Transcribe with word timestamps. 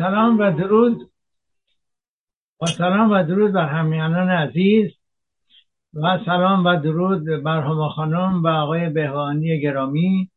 سلام 0.00 0.38
و 0.38 0.50
درود. 0.50 1.10
با 2.58 2.66
سلام 2.66 3.10
و 3.10 3.22
درود 3.22 3.52
بر 3.52 3.68
همیانان 3.68 4.30
عزیز. 4.30 4.90
و 5.94 6.18
سلام 6.24 6.66
و 6.66 6.76
درود 6.76 7.42
بر 7.44 7.60
هما 7.60 7.88
خانم 7.88 8.42
و 8.42 8.48
آقای 8.48 8.88
بهوانی 8.88 9.60
گرامی. 9.60 10.30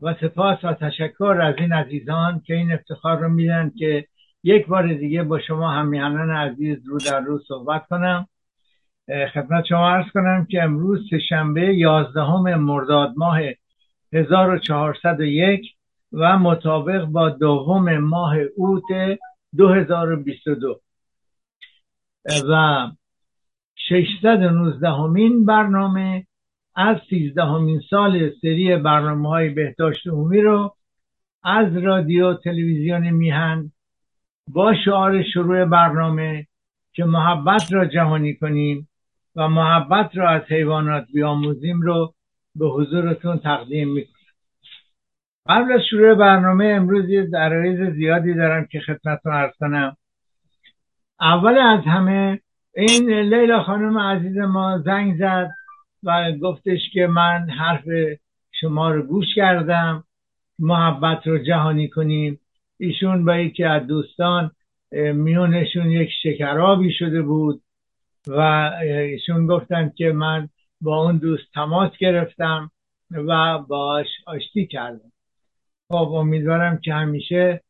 و 0.00 0.14
سپاس 0.20 0.64
و 0.64 0.72
تشکر 0.72 1.38
از 1.42 1.54
این 1.58 1.72
عزیزان 1.72 2.40
که 2.46 2.54
این 2.54 2.72
افتخار 2.72 3.18
رو 3.18 3.28
میدن 3.28 3.72
که 3.78 4.06
یک 4.42 4.66
بار 4.66 4.94
دیگه 4.94 5.22
با 5.22 5.38
شما 5.38 5.70
همیانان 5.70 6.30
عزیز 6.30 6.88
رو 6.88 6.98
در 6.98 7.20
رو 7.20 7.38
صحبت 7.48 7.86
کنم. 7.86 8.26
خدمت 9.34 9.64
شما 9.64 9.90
عرض 9.90 10.06
کنم 10.14 10.46
که 10.50 10.62
امروز 10.62 11.06
سهشنبه 11.10 11.74
یازدهم 11.74 12.54
مرداد 12.54 13.12
ماه 13.16 13.38
1401 14.12 15.74
و 16.14 16.38
مطابق 16.38 17.04
با 17.04 17.28
دوم 17.28 17.98
ماه 17.98 18.36
اوت 18.56 19.18
2022 19.56 20.80
و 22.48 22.86
619 23.76 24.90
همین 24.90 25.44
برنامه 25.44 26.26
از 26.74 26.96
13 27.10 27.42
همین 27.44 27.80
سال 27.90 28.30
سری 28.42 28.76
برنامه 28.76 29.28
های 29.28 29.48
بهداشت 29.48 30.06
عمومی 30.06 30.40
رو 30.40 30.74
از 31.44 31.76
رادیو 31.76 32.34
تلویزیون 32.34 33.10
میهن 33.10 33.72
با 34.48 34.74
شعار 34.84 35.22
شروع 35.22 35.64
برنامه 35.64 36.46
که 36.92 37.04
محبت 37.04 37.72
را 37.72 37.86
جهانی 37.86 38.34
کنیم 38.34 38.88
و 39.36 39.48
محبت 39.48 40.16
را 40.16 40.30
از 40.30 40.42
حیوانات 40.42 41.06
بیاموزیم 41.14 41.80
رو 41.80 42.14
به 42.54 42.68
حضورتون 42.68 43.38
تقدیم 43.38 43.88
می‌کنیم. 43.88 44.13
قبل 45.48 45.72
از 45.72 45.80
شروع 45.90 46.14
برنامه 46.14 46.64
امروز 46.64 47.08
یه 47.08 47.26
درایز 47.26 47.94
زیادی 47.94 48.34
دارم 48.34 48.66
که 48.66 48.80
خدمتتون 48.80 49.32
عرض 49.32 49.52
کنم. 49.60 49.96
اول 51.20 51.58
از 51.58 51.80
همه 51.84 52.40
این 52.74 53.10
لیلا 53.10 53.62
خانم 53.62 53.98
عزیز 53.98 54.38
ما 54.38 54.78
زنگ 54.78 55.18
زد 55.18 55.50
و 56.02 56.32
گفتش 56.32 56.80
که 56.92 57.06
من 57.06 57.50
حرف 57.50 57.84
شما 58.60 58.90
رو 58.90 59.02
گوش 59.02 59.26
کردم 59.36 60.04
محبت 60.58 61.26
رو 61.26 61.38
جهانی 61.38 61.88
کنیم. 61.88 62.40
ایشون 62.78 63.24
با 63.24 63.36
یکی 63.36 63.64
از 63.64 63.86
دوستان 63.86 64.50
میونشون 64.92 65.90
یک 65.90 66.10
شکرابی 66.22 66.92
شده 66.92 67.22
بود 67.22 67.62
و 68.26 68.40
ایشون 68.82 69.46
گفتن 69.46 69.92
که 69.96 70.12
من 70.12 70.48
با 70.80 71.02
اون 71.02 71.16
دوست 71.16 71.52
تماس 71.54 71.90
گرفتم 71.98 72.70
و 73.10 73.58
باش 73.58 74.06
آشتی 74.26 74.66
کردم. 74.66 75.13
خب 75.88 76.12
امیدوارم 76.12 76.78
که 76.78 76.94
همیشه 76.94 77.60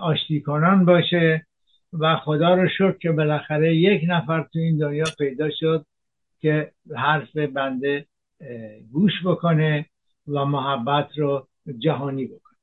آشتی 0.00 0.40
کنان 0.40 0.84
باشه 0.84 1.46
و 1.92 2.16
خدا 2.16 2.54
رو 2.54 2.68
شکر 2.68 2.98
که 2.98 3.12
بالاخره 3.12 3.76
یک 3.76 4.02
نفر 4.08 4.42
تو 4.42 4.58
این 4.58 4.78
دنیا 4.78 5.04
پیدا 5.18 5.50
شد 5.60 5.86
که 6.40 6.72
حرف 6.96 7.36
بنده 7.36 8.06
گوش 8.92 9.12
بکنه 9.24 9.86
و 10.28 10.44
محبت 10.44 11.18
رو 11.18 11.48
جهانی 11.78 12.26
بکنه. 12.26 12.56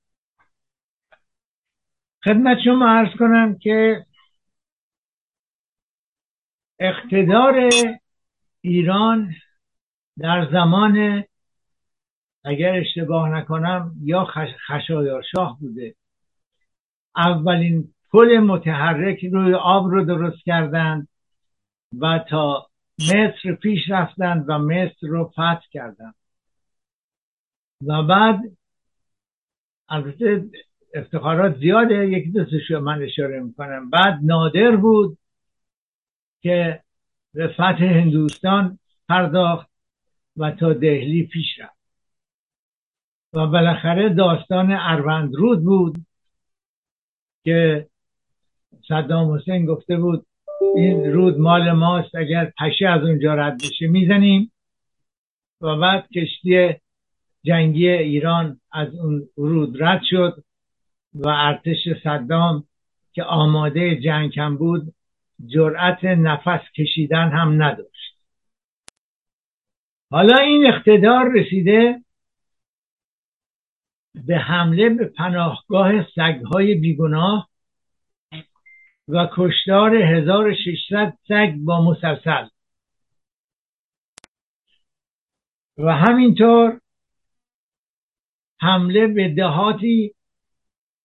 خدمت 2.24 2.58
شما 2.66 2.90
عرض 2.90 3.18
کنم 3.20 3.58
که 3.58 4.06
اقتدار 6.80 7.70
ایران 8.62 9.34
در 10.18 10.52
زمان 10.52 11.24
اگر 12.44 12.76
اشتباه 12.76 13.30
نکنم 13.30 13.96
یا 14.04 14.28
خشایار 14.68 15.24
شاه 15.36 15.58
بوده. 15.60 15.96
اولین 17.16 17.94
پل 18.12 18.38
متحرک 18.38 19.26
روی 19.26 19.54
آب 19.54 19.88
رو 19.92 20.06
درست 20.06 20.46
کردند 20.46 21.08
و 22.00 22.20
تا 22.30 22.68
مصر 23.00 23.56
پیش 23.62 23.80
رفتند 23.90 24.46
و 24.48 24.58
مصر 24.58 25.08
رو 25.08 25.26
فتح 25.26 25.62
کردند. 25.72 26.16
و 27.88 28.04
بعد 28.04 28.40
البته 29.90 30.46
افتخارات 30.96 31.58
زیاده 31.58 32.08
یکی 32.08 32.32
دوستش 32.32 32.72
من 32.72 33.02
اشاره 33.02 33.40
می‌کنم. 33.40 33.90
بعد 33.90 34.20
نادر 34.24 34.76
بود 34.76 35.18
که 36.42 36.84
به 37.34 37.48
فتح 37.48 37.84
هندوستان 37.84 38.80
پرداخت 39.10 39.70
و 40.38 40.52
تا 40.52 40.74
دهلی 40.74 41.24
پیش 41.24 41.60
رفت. 41.60 41.81
و 43.34 43.48
بالاخره 43.48 44.10
داستان 44.10 44.72
اروندرود 44.72 45.64
بود 45.64 46.06
که 47.44 47.88
صدام 48.88 49.36
حسین 49.36 49.66
گفته 49.66 49.98
بود 49.98 50.26
این 50.76 51.14
رود 51.14 51.38
مال 51.40 51.72
ماست 51.72 52.16
اگر 52.16 52.54
پشه 52.60 52.88
از 52.88 53.02
اونجا 53.02 53.34
رد 53.34 53.58
بشه 53.58 53.88
می‌زنیم. 53.88 54.52
و 55.62 55.76
بعد 55.76 56.08
کشتی 56.10 56.76
جنگی 57.44 57.88
ایران 57.90 58.60
از 58.72 58.96
اون 58.96 59.30
رود 59.36 59.84
رد 59.84 60.02
شد 60.04 60.44
و 61.14 61.28
ارتش 61.28 61.78
صدام 62.04 62.64
که 63.14 63.24
آماده 63.24 63.96
جنگ 63.96 64.40
هم 64.40 64.58
بود 64.58 64.94
جرأت 65.48 66.04
نفس 66.04 66.62
کشیدن 66.78 67.30
هم 67.30 67.64
نداشت. 67.64 68.18
حالا 70.12 70.38
این 70.38 70.66
اقتدار 70.66 71.32
رسیده 71.36 72.02
به 74.16 74.38
حمله 74.38 74.90
به 74.90 75.06
پناهگاه 75.06 75.92
سگهای 76.16 76.76
بیگناه 76.76 77.50
و 79.08 79.28
کشتار 79.32 79.96
1600 79.96 81.18
سگ 81.28 81.54
با 81.56 81.82
مسلسل. 81.82 82.48
و 85.78 85.96
همینطور 85.96 86.80
حمله 88.62 89.08
به 89.08 89.30
دهاتی 89.30 90.14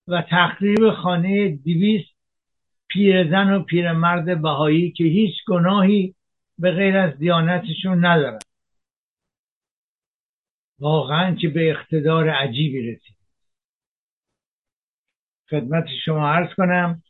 و 0.09 0.23
تخریب 0.31 0.91
خانه 0.91 1.49
دیویست 1.49 2.17
پیرزن 2.89 3.53
و 3.53 3.63
پیرمرد 3.63 4.43
بهایی 4.43 4.91
که 4.91 5.05
هیچ 5.05 5.35
گناهی 5.49 6.15
به 6.59 6.71
غیر 6.71 6.97
از 6.97 7.19
دیانتشون 7.19 8.05
ندارن. 8.05 8.39
واقعا 10.79 11.35
که 11.35 11.49
به 11.49 11.71
اقتدار 11.71 12.31
عجیبی 12.31 12.93
رسید. 12.93 13.17
خدمت 15.51 15.87
شما 16.05 16.29
عرض 16.29 16.55
کنم. 16.55 17.03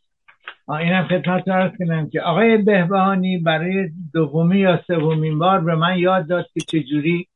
اینم 0.69 1.09
خدمت 1.09 1.49
عرض 1.49 1.73
کنم 1.79 2.11
که 2.11 2.21
آقای 2.21 2.57
بهبهانی 2.57 3.39
برای 3.39 3.91
دومی 4.13 4.59
یا 4.59 4.85
سومین 4.87 5.39
بار 5.39 5.61
به 5.61 5.75
من 5.75 5.99
یاد 5.99 6.27
داد 6.27 6.47
که 6.55 6.61
چجوری 6.61 7.29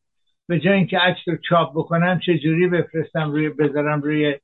به 0.48 0.60
جای 0.60 0.72
اینکه 0.72 0.98
عکس 0.98 1.20
رو 1.26 1.36
چاپ 1.48 1.72
بکنم 1.74 2.18
چجوری 2.18 2.66
بفرستم 2.66 3.30
روی 3.30 3.48
بذارم 3.48 4.02
روی 4.02 4.34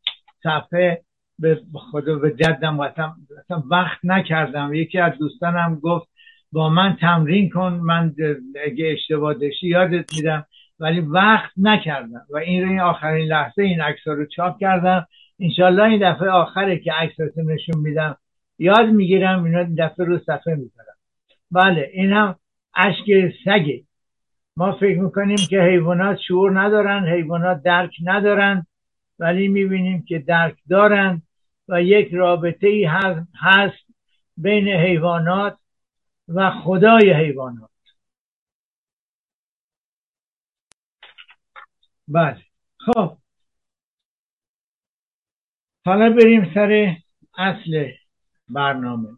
صفحه. 0.42 1.02
به 1.38 1.60
خدا 1.74 2.18
به 2.18 2.30
جدم 2.30 2.80
اصلا 2.80 3.14
وقت 3.70 3.98
نکردم. 4.04 4.74
یکی 4.74 4.98
از 4.98 5.12
دوستانم 5.18 5.80
گفت 5.82 6.08
با 6.52 6.68
من 6.68 6.96
تمرین 7.00 7.50
کن 7.50 7.72
من 7.72 8.14
اگه 8.66 8.86
اشتباه 8.92 9.34
داشتی 9.34 9.68
یادت 9.68 10.14
میدم. 10.16 10.46
ولی 10.80 11.00
وقت 11.00 11.50
نکردم. 11.56 12.26
و 12.30 12.36
این 12.36 12.62
رو 12.62 12.68
این 12.68 12.80
آخرین 12.80 13.28
لحظه 13.28 13.62
این 13.62 13.80
عکس 13.80 14.06
رو 14.06 14.26
چاپ 14.26 14.58
کردم. 14.60 15.06
انشالله 15.40 15.82
این 15.82 16.12
دفعه 16.12 16.30
آخره 16.30 16.78
که 16.78 16.92
عکساتو 16.92 17.42
نشون 17.42 17.80
میدم 17.80 18.16
یاد 18.58 18.86
می‌گیرم 18.86 19.44
اینا 19.44 19.62
دفعه 19.78 20.06
رو 20.06 20.18
صفحه 20.18 20.54
می‌ذارم. 20.54 20.96
بله 21.50 21.90
این 21.92 22.12
هم 22.12 22.36
اشک 22.76 23.34
سگه. 23.44 23.82
ما 24.56 24.72
فکر 24.72 25.00
می‌کنیم 25.00 25.36
که 25.50 25.60
حیوانات 25.60 26.18
شعور 26.28 26.60
ندارن 26.60 27.06
حیوانات 27.08 27.62
درک 27.62 27.96
ندارن 28.04 28.66
ولی 29.18 29.48
می‌بینیم 29.48 30.04
که 30.08 30.18
درک 30.18 30.56
دارن 30.70 31.22
و 31.68 31.82
یک 31.82 32.14
رابطه 32.14 32.66
ای 32.66 32.84
هست 33.40 33.86
بین 34.36 34.68
حیوانات 34.68 35.56
و 36.28 36.50
خدای 36.50 37.12
حیوانات. 37.12 37.70
بله. 42.08 42.42
خب. 42.78 43.16
حالا 45.86 46.10
بریم 46.10 46.54
سر 46.54 46.96
اصل 47.38 47.90
برنامه. 48.48 49.08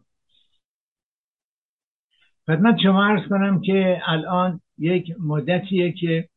خدمت 2.47 2.75
شما 2.83 3.05
ارز 3.05 3.29
کنم 3.29 3.61
که 3.61 4.01
الان 4.05 4.61
یک 4.77 5.15
مدتیه 5.19 5.91
که 5.91 6.29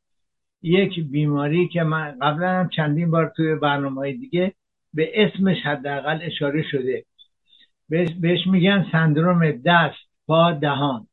یک 0.62 1.00
بیماری 1.00 1.69
که 1.69 1.82
من 1.82 2.19
قبلا 2.20 2.49
هم 2.49 2.69
چندین 2.69 3.10
بار 3.10 3.32
توی 3.37 3.54
برنامه 3.54 3.96
های 3.96 4.12
دیگه 4.12 4.54
به 4.94 5.26
اسمش 5.26 5.56
حداقل 5.64 6.19
اشاره 6.22 6.62
شده. 6.70 7.04
بهش 8.20 8.46
میگن 8.46 8.87
سندروم 8.93 9.50
دست 9.50 9.99
پا 10.26 10.52
دهان. 10.52 11.06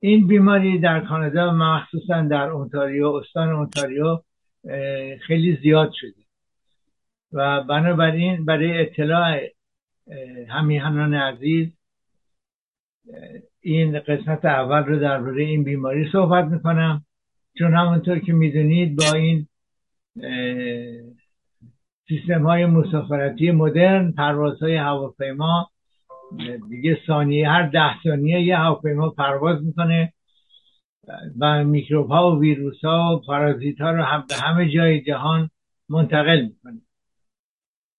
این 0.00 0.26
بیماری 0.26 0.78
در 0.78 1.00
کانادا 1.00 1.52
مخصوصا 1.52 2.22
در 2.22 2.48
اونتاریو 2.48 3.08
استان 3.08 3.48
اونتاریو 3.48 4.22
خیلی 5.26 5.58
زیاد 5.62 5.92
شده. 5.94 6.22
و 7.32 7.62
بنابراین 7.62 8.44
برای 8.44 8.80
اطلاع 8.80 9.40
همیهنان 10.48 11.14
عزیز 11.14 11.68
این 13.60 13.98
قسمت 14.00 14.44
اول 14.44 14.84
رو 14.84 14.98
درباره 14.98 15.42
این 15.42 15.64
بیماری 15.64 16.10
صحبت 16.12 16.44
می‌کنم. 16.44 17.04
چون 17.58 17.74
همونطور 17.74 18.18
که 18.18 18.32
می‌دونید 18.32 18.96
با 18.96 19.12
این 19.12 19.48
سیستم 22.08 22.42
های 22.42 22.66
مسافرتی 22.66 23.50
مدرن 23.50 24.12
پروازهای 24.12 24.76
هواپیما 24.76 25.70
دیگه 26.70 26.98
ثانیه 27.06 27.48
هر 27.48 27.62
ده 27.62 28.02
ثانیه 28.02 28.40
یه 28.40 28.56
هواپیما 28.56 29.10
پرواز 29.10 29.64
می‌کنه. 29.64 30.12
و 31.40 31.64
میکروب 31.64 32.10
ها 32.10 32.32
و 32.32 32.40
ویروس 32.40 32.84
ها 32.84 33.16
و 33.16 33.26
پارازیت 33.26 33.80
ها 33.80 33.90
رو 33.90 34.02
هم 34.04 34.24
به 34.28 34.34
همه 34.34 34.70
جای 34.70 35.00
جهان 35.00 35.50
منتقل 35.88 36.40
می‌کنه. 36.40 36.80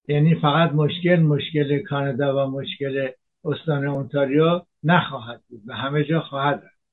یعنی 0.07 0.35
فقط 0.35 0.71
مشکل 0.71 1.15
مشکل 1.15 1.83
کانادا 1.83 2.47
و 2.47 2.51
مشکل 2.51 3.09
استان 3.45 3.87
اونتاریو 3.87 4.61
نخواهد 4.83 5.41
بود 5.49 5.65
به 5.65 5.75
همه 5.75 6.03
جا 6.03 6.21
خواهد 6.21 6.55
رفت. 6.55 6.83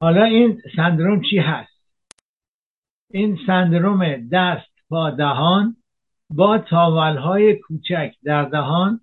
حالا 0.00 0.24
این 0.24 0.62
سندروم 0.76 1.22
چی 1.30 1.38
هست؟ 1.38 1.74
این 3.10 3.38
سندروم 3.46 4.28
دست 4.28 4.74
پا 4.88 5.10
دهان 5.10 5.76
با 6.30 6.58
تاولهای 6.58 7.56
کوچک 7.56 8.12
در 8.24 8.44
دهان 8.44 9.00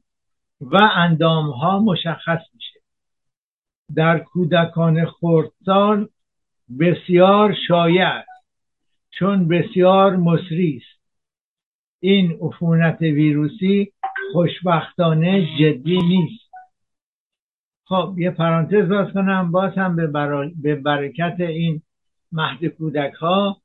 و 0.62 0.78
اندامها 0.96 1.80
مشخص 1.80 2.40
در 3.96 4.20
کودکان 4.20 5.06
خردسال 5.06 6.10
بسیار 6.80 7.56
شایع 7.68 8.08
است 8.08 8.46
چون 9.12 9.48
بسیار 9.48 10.16
مصری 10.16 10.82
است. 10.84 11.02
این 12.00 12.38
عفونت 12.42 13.02
ویروسی 13.02 13.92
خوشبختانه 14.34 15.48
جدی 15.60 15.98
نیست. 15.98 16.52
خب 17.86 18.16
یه 18.18 18.32
پرانتز 18.32 18.90
باز 18.90 19.14
کنم 19.14 19.52
باز 19.52 19.74
هم 19.74 19.96
به, 19.96 20.08
به 20.62 20.76
برکت 20.76 21.36
این 21.40 21.82
مهد 22.32 22.66
کودک 22.66 23.14
ها 23.14 23.62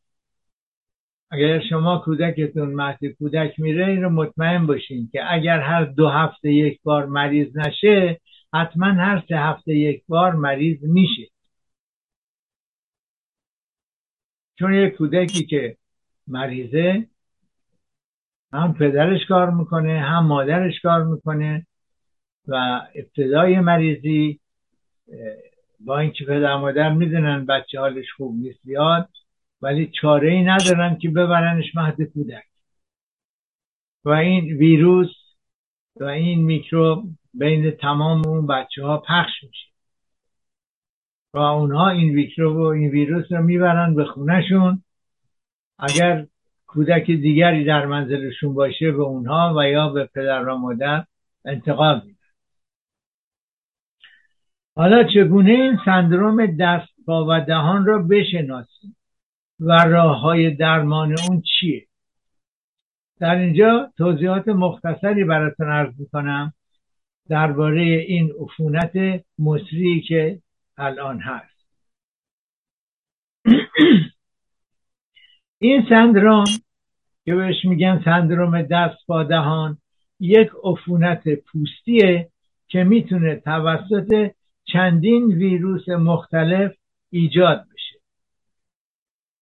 اگر 1.30 1.60
شما 1.68 1.98
کودکتون 1.98 2.74
مهد 2.74 3.06
کودک 3.18 3.60
میره 3.60 3.86
این 3.86 4.02
رو 4.02 4.10
مطمئن 4.10 4.66
باشین 4.66 5.08
که 5.12 5.32
اگر 5.32 5.60
هر 5.60 5.84
دو 5.84 6.08
هفته 6.08 6.52
یک 6.52 6.82
بار 6.82 7.06
مریض 7.06 7.56
نشه 7.56 8.20
حتما 8.60 8.86
هر 8.86 9.24
سه 9.28 9.36
هفته 9.36 9.74
یک 9.74 10.02
بار 10.08 10.32
مریض 10.34 10.78
میشه. 10.82 11.30
چون 14.58 14.74
یک 14.74 14.94
کودکی 14.96 15.46
که 15.46 15.76
مریضه 16.26 17.06
هم 18.52 18.74
پدرش 18.74 19.26
کار 19.28 19.50
می‌کنه 19.50 20.00
هم 20.00 20.26
مادرش 20.26 20.80
کار 20.80 21.04
می‌کنه 21.04 21.66
و 22.48 22.82
ابتدای 22.94 23.60
مریضی 23.60 24.40
با 25.80 25.98
اینکه 25.98 26.24
پدر 26.24 26.56
مادر 26.56 26.92
می‌دونن 26.92 27.46
بچه 27.46 27.80
حالش 27.80 28.12
خوب 28.16 28.36
نیست 28.36 28.60
بیاد 28.64 29.08
ولی 29.62 29.90
چاره 30.00 30.32
ای 30.32 30.42
ندارن 30.42 30.98
که 30.98 31.08
ببرنش 31.08 31.74
مهد 31.74 32.02
کودک. 32.02 32.44
و 34.04 34.10
این 34.10 34.56
ویروس 34.56 35.10
و 35.96 36.04
این 36.04 36.44
میکروب 36.44 37.04
بین 37.38 37.70
تمام 37.70 38.26
اون 38.26 38.46
بچه 38.46 38.84
ها 38.84 38.98
پخش 38.98 39.42
میشه. 39.42 39.66
و 41.34 41.38
اونها 41.38 41.88
این 41.88 42.14
میکروب 42.14 42.56
و 42.56 42.60
این 42.60 42.90
ویروس 42.90 43.32
رو 43.32 43.42
می‌برن 43.42 43.94
به 43.94 44.04
خونهشون. 44.04 44.82
اگر 45.78 46.26
کودک 46.66 47.06
دیگری 47.06 47.64
در 47.64 47.86
منزلشون 47.86 48.54
باشه 48.54 48.92
به 48.92 49.02
اونها 49.02 49.54
و 49.56 49.68
یا 49.70 49.88
به 49.88 50.04
پدر 50.14 50.48
و 50.48 50.58
مادر 50.58 51.04
انتقال 51.44 52.02
میدن. 52.06 52.18
حالا 54.76 55.04
چگونه 55.04 55.50
این 55.50 55.78
سندروم 55.84 56.46
دست 56.46 56.88
پا 57.06 57.26
و 57.28 57.40
دهان 57.40 57.86
را 57.86 57.98
بشناسیم 57.98 58.96
و 59.60 59.72
راه 59.72 60.20
های 60.20 60.50
درمان 60.50 61.14
اون 61.28 61.42
چیه؟ 61.42 61.86
در 63.20 63.34
اینجا 63.36 63.92
توضیحات 63.98 64.48
مختصری 64.48 65.24
براتون 65.24 65.70
عرض 65.70 66.00
می‌کنم. 66.00 66.52
درباره 67.28 67.82
این 67.82 68.32
عفونت 68.40 69.24
مصری 69.38 70.00
که 70.08 70.38
الان 70.78 71.20
هست. 71.20 71.66
این 75.58 75.86
سندروم 75.88 76.44
که 77.24 77.34
بهش 77.34 77.64
میگن 77.64 78.02
سندروم 78.04 78.62
دست 78.62 79.06
با 79.06 79.22
دهان 79.22 79.78
یک 80.20 80.50
عفونت 80.64 81.28
پوستیه 81.28 82.28
که 82.68 82.84
می‌تونه 82.84 83.36
توسط 83.36 84.30
چندین 84.64 85.26
ویروس 85.26 85.88
مختلف 85.88 86.72
ایجاد 87.10 87.66
بشه. 87.74 88.00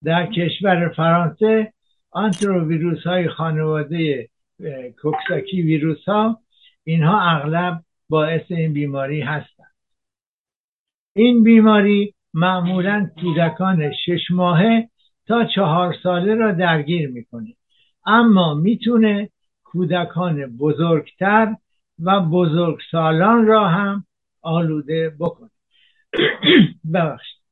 در 0.05 0.27
کشور 0.27 0.89
فرانسه 0.89 1.73
ویروس 2.69 3.03
های 3.03 3.29
خانواده 3.29 4.29
کوکساکی 5.03 5.63
ویروس 5.63 6.05
ها 6.05 6.41
اینها 6.85 7.21
اغلب 7.21 7.83
باعث 8.09 8.43
این 8.49 8.73
بیماری 8.73 9.21
هستند 9.21 9.75
این 11.17 11.45
بیماری 11.45 12.15
معمولا 12.35 13.11
کودکان 13.21 13.93
شش 14.07 14.31
ماهه 14.31 14.89
تا 15.27 15.45
چهار 15.45 15.95
ساله 16.03 16.35
را 16.35 16.53
درگیر 16.53 17.11
می‌کنه. 17.11 17.55
اما 18.07 18.55
می‌تونه 18.55 19.31
کودکان 19.65 20.57
بزرگتر 20.57 21.57
و 21.99 22.21
بزرگسالان 22.21 23.47
را 23.47 23.69
هم 23.69 24.07
آلوده 24.43 25.17
بکنه. 25.19 25.51
ببخشید. 26.95 27.45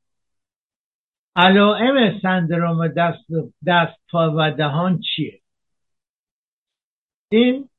علائم 1.35 2.19
سندروم 2.21 2.87
دست, 2.87 3.25
دست 3.67 3.99
پا 4.09 4.33
و 4.37 4.51
دهان 4.51 4.99
چیه؟ 4.99 5.39
این 7.31 7.69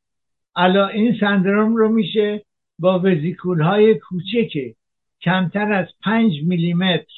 الا 0.56 0.88
این 0.88 1.16
سندروم 1.20 1.76
رو 1.76 1.88
میشه 1.88 2.44
با 2.78 2.98
وزیکول 2.98 3.60
های 3.62 3.94
کوچک 3.94 4.74
کمتر 5.20 5.72
از 5.72 5.86
پنج 6.04 6.32
میلیمتر 6.42 7.12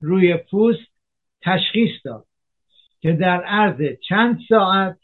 روی 0.00 0.36
پوست 0.36 0.92
تشخیص 1.42 1.90
داد 2.04 2.26
که 3.00 3.12
در 3.12 3.44
عرض 3.44 3.98
چند 4.08 4.40
ساعت 4.48 4.98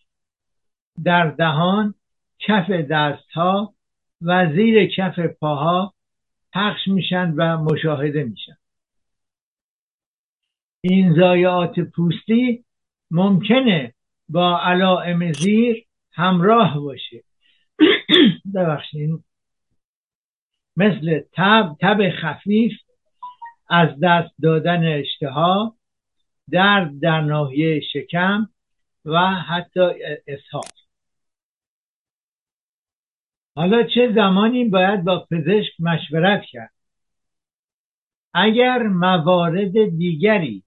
در 1.05 1.31
دهان 1.31 1.95
کف 2.39 2.71
دستها 2.71 3.75
و 4.23 4.53
زیر 4.53 4.87
کف 4.87 5.19
پاها 5.19 5.95
پخش 6.53 6.89
میشن 6.89 7.35
و 7.37 7.57
مشاهده 7.59 8.25
میشن. 8.25 8.57
این 10.81 11.15
ضایعات 11.15 11.81
پوستی 11.81 12.65
ممکنه 13.11 13.95
با 14.29 14.61
علائم 14.61 15.33
زیر 15.33 15.85
همراه 16.13 16.81
باشه. 16.81 17.28
ببخشید. 18.55 19.25
مثل 20.77 21.21
تب 21.33 21.77
تب 21.81 22.11
خفیف 22.23 22.73
از 23.71 23.89
دست 24.03 24.35
دادن 24.43 25.01
اشتها 25.01 25.77
درد 26.51 27.01
در 27.01 27.21
ناحیه 27.21 27.81
شکم 27.81 28.49
و 29.05 29.19
حتی 29.35 29.81
اسهال 30.27 30.63
حالا 33.57 33.83
چه 33.83 34.13
زمانی 34.15 34.65
باید 34.65 35.05
با 35.05 35.27
پزشک 35.31 35.81
مشورت 35.81 36.43
کرد؟ 36.43 36.73
اگر 38.35 38.83
موارد 38.83 39.97
دیگری 39.99 40.65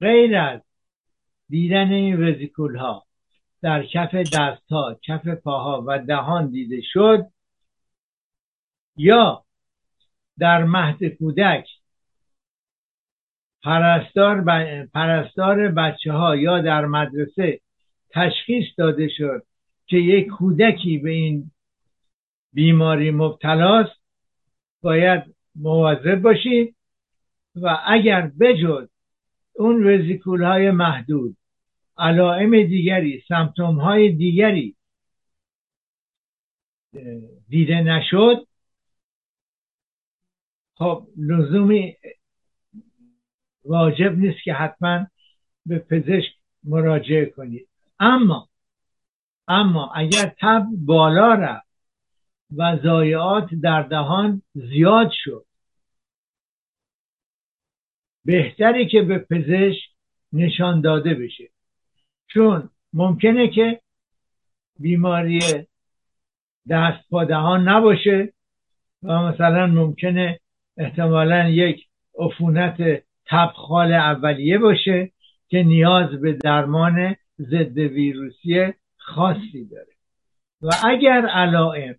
غیر 0.00 0.36
از 0.36 0.60
دیدن 1.48 1.92
این 1.92 2.48
ها 2.76 3.04
در 3.62 3.86
کف 3.86 4.14
دست 4.14 4.72
ها 4.72 4.98
کف 5.02 5.28
پاها 5.28 5.84
و 5.86 5.98
دهان 5.98 6.50
دیده 6.50 6.80
شد 6.82 7.26
یا 8.96 9.44
در 10.38 10.64
مهد 10.64 11.04
کودک 11.04 11.68
پرستار, 13.62 14.44
پرستار 14.94 15.68
بچه 15.68 16.12
ها 16.12 16.36
یا 16.36 16.60
در 16.60 16.86
مدرسه 16.86 17.60
تشخیص 18.10 18.66
داده 18.78 19.08
شد 19.08 19.42
که 19.86 19.96
یک 19.96 20.26
کودکی 20.26 20.98
به 20.98 21.10
این 21.10 21.50
بیماری 22.52 23.10
مبتلاست 23.10 24.00
باید 24.82 25.34
مواظب 25.54 26.22
باشید 26.22 26.76
و 27.56 27.78
اگر 27.86 28.30
بجز 28.40 28.88
اون 29.54 29.86
وزیکول 29.86 30.42
های 30.42 30.70
محدود 30.70 31.36
علائم 31.98 32.50
دیگری 32.50 33.22
سمتوم 33.28 33.80
های 33.80 34.12
دیگری 34.12 34.76
دیده 37.48 37.80
نشد. 37.80 38.46
خب 40.74 41.08
لزومی 41.16 41.96
واجب 43.64 44.18
نیست 44.18 44.42
که 44.44 44.52
حتما 44.52 45.06
به 45.66 45.78
پزشک 45.78 46.34
مراجعه 46.64 47.26
کنید. 47.26 47.68
اما 48.00 48.48
اما 49.48 49.92
اگر 49.94 50.34
تب 50.40 50.66
بالا 50.70 51.34
رفت 51.34 51.66
و 52.56 52.78
ضایعات 52.82 53.54
در 53.62 53.82
دهان 53.82 54.42
زیاد 54.54 55.10
شد 55.12 55.46
بهتری 58.24 58.88
که 58.88 59.02
به 59.02 59.18
پزشک 59.18 59.82
نشان 60.32 60.80
داده 60.80 61.14
بشه. 61.14 61.51
چون 62.26 62.70
ممکنه 62.92 63.48
که 63.48 63.80
بیماری 64.78 65.40
دست 66.70 67.08
پا 67.10 67.24
دهان 67.24 67.68
نباشه 67.68 68.32
و 69.02 69.22
مثلا 69.22 69.66
ممکنه 69.66 70.40
احتمالا 70.76 71.48
یک 71.48 71.86
عفونت 72.18 73.02
تبخال 73.26 73.92
اولیه 73.92 74.58
باشه 74.58 75.12
که 75.48 75.62
نیاز 75.62 76.20
به 76.20 76.32
درمان 76.32 77.16
ضد 77.38 77.78
ویروسی 77.78 78.72
خاصی 78.96 79.68
داره. 79.70 79.92
و 80.62 80.70
اگر 80.88 81.26
علائم 81.26 81.94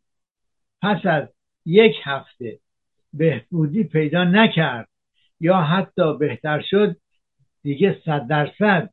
پس 0.81 1.05
از 1.05 1.27
یک 1.65 1.95
هفته 2.03 2.59
بهبودی 3.13 3.83
پیدا 3.83 4.23
نکرد 4.23 4.89
یا 5.39 5.61
حتی 5.61 6.17
بهتر 6.17 6.61
شد 6.61 6.95
دیگه 7.63 8.01
صد 8.05 8.27
درصد 8.27 8.89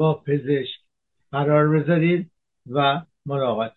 با 0.00 0.14
پزشک 0.14 0.80
قرار 1.30 1.68
بذارید 1.68 2.30
و 2.66 3.02
ملاقات. 3.26 3.72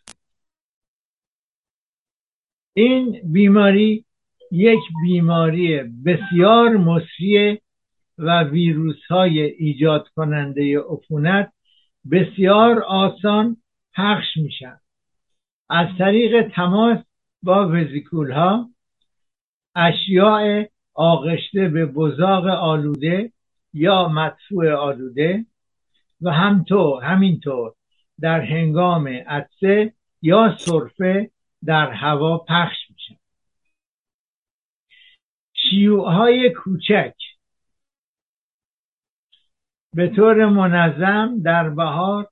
این 2.73 3.21
بیماری 3.33 4.05
یک 4.51 4.79
بیماری 5.03 5.83
بسیار 6.05 6.77
مصری 6.77 7.61
و 8.17 8.43
ویروس 8.43 9.05
های 9.09 9.39
ایجاد 9.41 10.07
کننده 10.15 10.79
عفونت 10.79 11.53
بسیار 12.11 12.83
آسان 12.83 13.57
پخش 13.95 14.37
میشن. 14.37 14.79
از 15.69 15.87
طریق 15.97 16.51
تماس 16.55 16.97
با 17.43 17.69
وزیکول 17.69 18.31
ها 18.31 18.69
اشیاء 19.75 20.63
آغشته 20.93 21.67
به 21.67 21.85
بزاق 21.85 22.45
آلوده 22.45 23.31
یا 23.73 24.07
مدفوع 24.07 24.71
آلوده 24.71 25.45
و 26.23 26.29
همطور 26.29 27.03
همینطور 27.03 27.73
در 28.19 28.41
هنگام 28.41 29.07
عطسه 29.07 29.93
یا 30.21 30.57
سرفه 30.57 31.31
در 31.65 31.91
هوا 31.91 32.37
پخش 32.37 32.77
میشن 32.89 33.15
های 35.89 36.53
کوچک 36.53 37.13
به 39.93 40.07
طور 40.07 40.45
منظم 40.45 41.41
در 41.43 41.69
بهار 41.69 42.29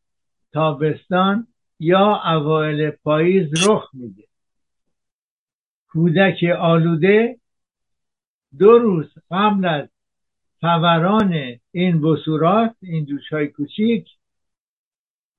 تابستان 0.53 1.48
یا 1.79 2.21
اوایل 2.25 2.89
پاییز 2.89 3.69
رخ 3.69 3.89
میده. 3.93 4.24
کودک 5.88 6.43
آلوده 6.60 7.39
دو 8.60 8.77
روز 8.77 9.13
قبل 9.31 9.65
از 9.65 9.89
فوران 10.61 11.59
این 11.71 12.01
بسورات 12.01 12.75
این 12.81 13.03
دوش 13.03 13.33
های 13.33 13.47
کوچیک 13.47 14.07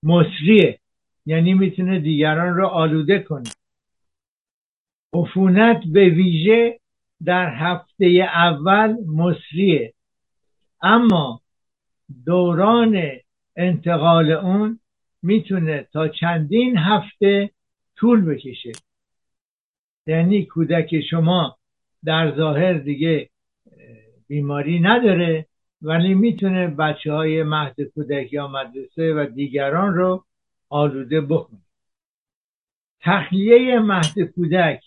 مصریه. 0.02 0.78
یعنی 1.26 1.54
می‌تونه 1.54 2.00
دیگران 2.00 2.56
رو 2.56 2.66
آلوده 2.66 3.18
کنه. 3.18 3.50
عفونت 5.12 5.80
به 5.92 6.08
ویژه 6.08 6.80
در 7.24 7.54
هفته 7.54 8.04
اول 8.34 8.96
مصریه. 9.06 9.94
اما 10.82 11.40
دوران 12.26 13.02
انتقال 13.56 14.30
اون 14.30 14.80
می‌تونه 15.22 15.88
تا 15.92 16.08
چندین 16.08 16.76
هفته 16.76 17.50
طول 17.96 18.24
بکشه. 18.24 18.72
یعنی 20.06 20.44
کودک 20.44 21.00
شما 21.10 21.58
در 22.04 22.36
ظاهر 22.36 22.72
دیگه 22.72 23.30
بیماری 24.32 24.80
نداره 24.80 25.46
ولی 25.82 26.14
می‌تونه 26.14 26.66
بچه 26.66 27.12
های 27.12 27.42
مهد 27.42 27.80
کودک 27.82 28.32
یا 28.32 28.48
مدرسه 28.48 29.14
و 29.14 29.26
دیگران 29.34 29.94
رو 29.94 30.24
آلوده 30.68 31.20
بکنه. 31.20 31.60
تخلیه 33.00 33.78
مهد 33.78 34.20
کودک 34.20 34.80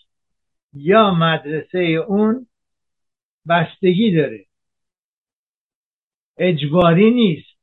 یا 0.74 1.10
مدرسه 1.10 1.78
اون 1.78 2.46
بستگی 3.48 4.10
داره. 4.16 4.46
اجباری 6.38 7.10
نیست 7.10 7.58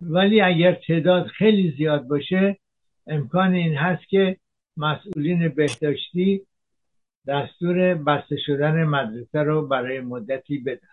ولی 0.00 0.40
اگر 0.40 0.72
تعداد 0.74 1.26
خیلی 1.26 1.74
زیاد 1.76 2.02
باشه 2.08 2.58
امکان 3.06 3.54
این 3.54 3.76
هست 3.76 4.08
که 4.08 4.36
مسئولین 4.76 5.48
بهداشتی 5.48 6.45
دستور 7.26 7.94
بسته 7.94 8.36
شدن 8.36 8.84
مدرسه 8.84 9.38
رو 9.38 9.66
برای 9.66 10.00
مدتی 10.00 10.58
بدن. 10.58 10.88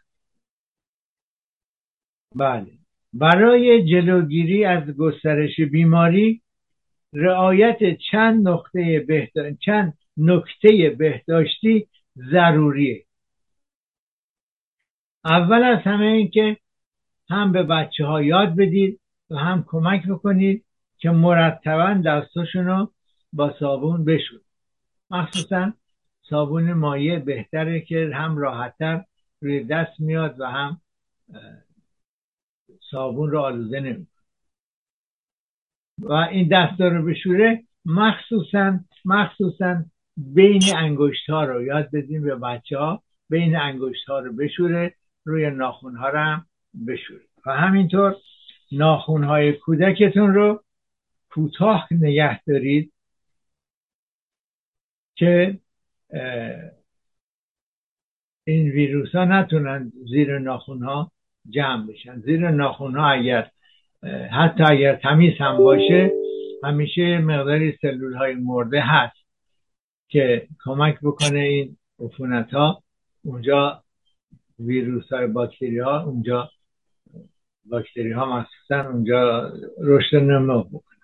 بله. 2.35 2.71
برای 3.13 3.85
جلوگیری 3.85 4.65
از 4.65 4.83
گسترش 4.83 5.59
بیماری 5.59 6.41
رعایت 7.13 7.77
چند 8.11 8.47
نقطه 8.47 9.05
چند 9.65 9.97
نکته 10.17 10.95
بهداشتی 10.99 11.87
ضروریه. 12.15 13.05
اول 15.25 15.63
از 15.63 15.79
همه 15.79 16.05
این 16.05 16.29
که 16.29 16.57
هم 17.29 17.51
به 17.51 17.63
بچه 17.63 18.05
ها 18.05 18.21
یاد 18.21 18.55
بدید 18.55 18.99
و 19.29 19.35
هم 19.35 19.63
کمک 19.67 20.07
بکنید 20.07 20.65
که 20.97 21.09
مرتبا 21.09 22.01
دستاشون 22.05 22.65
رو 22.65 22.91
با 23.33 23.55
صابون 23.59 24.05
بشون 24.05 24.41
مخصوصا 25.09 25.73
صابون 26.29 26.73
مایع 26.73 27.19
بهتره 27.19 27.81
که 27.81 28.11
هم 28.13 28.37
راحتتر 28.37 29.05
روی 29.41 29.63
دست 29.63 29.99
میاد 29.99 30.39
و 30.39 30.45
هم 30.45 30.81
صابون 32.91 33.31
رو 33.31 33.39
آلوده 33.39 33.79
نمی‌کنه. 33.79 34.07
و 35.99 36.13
این 36.13 36.47
دستا 36.51 36.87
رو 36.87 37.05
بشوره 37.05 37.63
مخصوصا 37.85 38.79
مخصوصا 39.05 39.83
بین 40.17 40.61
انگشت 40.75 41.29
ها 41.29 41.43
رو 41.43 41.63
یاد 41.63 41.89
بدیم 41.91 42.23
به 42.23 42.35
بچه 42.35 42.77
ها 42.77 43.03
بین 43.29 43.55
انگشت 43.55 44.09
ها 44.09 44.19
رو 44.19 44.33
بشوره 44.33 44.95
روی 45.25 45.49
ناخون 45.49 45.95
ها 45.95 46.09
رو 46.09 46.19
هم 46.19 46.45
بشوره. 46.87 47.21
و 47.45 47.51
همینطور 47.51 48.15
ناخون 48.71 49.23
های 49.23 49.53
کودکتون 49.53 50.33
رو 50.33 50.63
کوتاه 51.29 51.87
نگه 51.91 52.43
دارید 52.43 52.93
که 55.15 55.59
این 58.43 58.69
ویروس 58.69 59.15
ها 59.15 59.25
نتونن 59.25 59.91
زیر 60.09 60.39
ناخون 60.39 60.83
ها 60.83 61.11
جمع 61.49 61.87
بشن. 61.87 62.19
زیر 62.19 62.49
ناخون 62.49 62.95
ها 62.95 63.09
اگر 63.11 63.51
حتی 64.31 64.63
اگر 64.63 64.95
تمیز 64.95 65.33
هم 65.39 65.57
باشه 65.57 66.11
همیشه 66.63 67.17
مقداری 67.17 67.77
سلول 67.81 68.13
های 68.13 68.35
مرده 68.35 68.81
هست 68.81 69.15
که 70.07 70.47
کمک 70.63 70.99
بکنه 71.03 71.39
این 71.39 71.77
عفونت 71.99 72.53
ها 72.53 72.83
اونجا 73.23 73.83
ویروس 74.59 75.13
های 75.13 75.27
باکتری 75.27 75.79
ها 75.79 76.03
اونجا 76.03 76.49
باکتری 77.65 78.11
ها 78.11 78.25
مخصوصا 78.25 78.89
اونجا 78.89 79.51
رشد 79.81 80.15
نمو 80.15 80.63
بکنن 80.63 80.97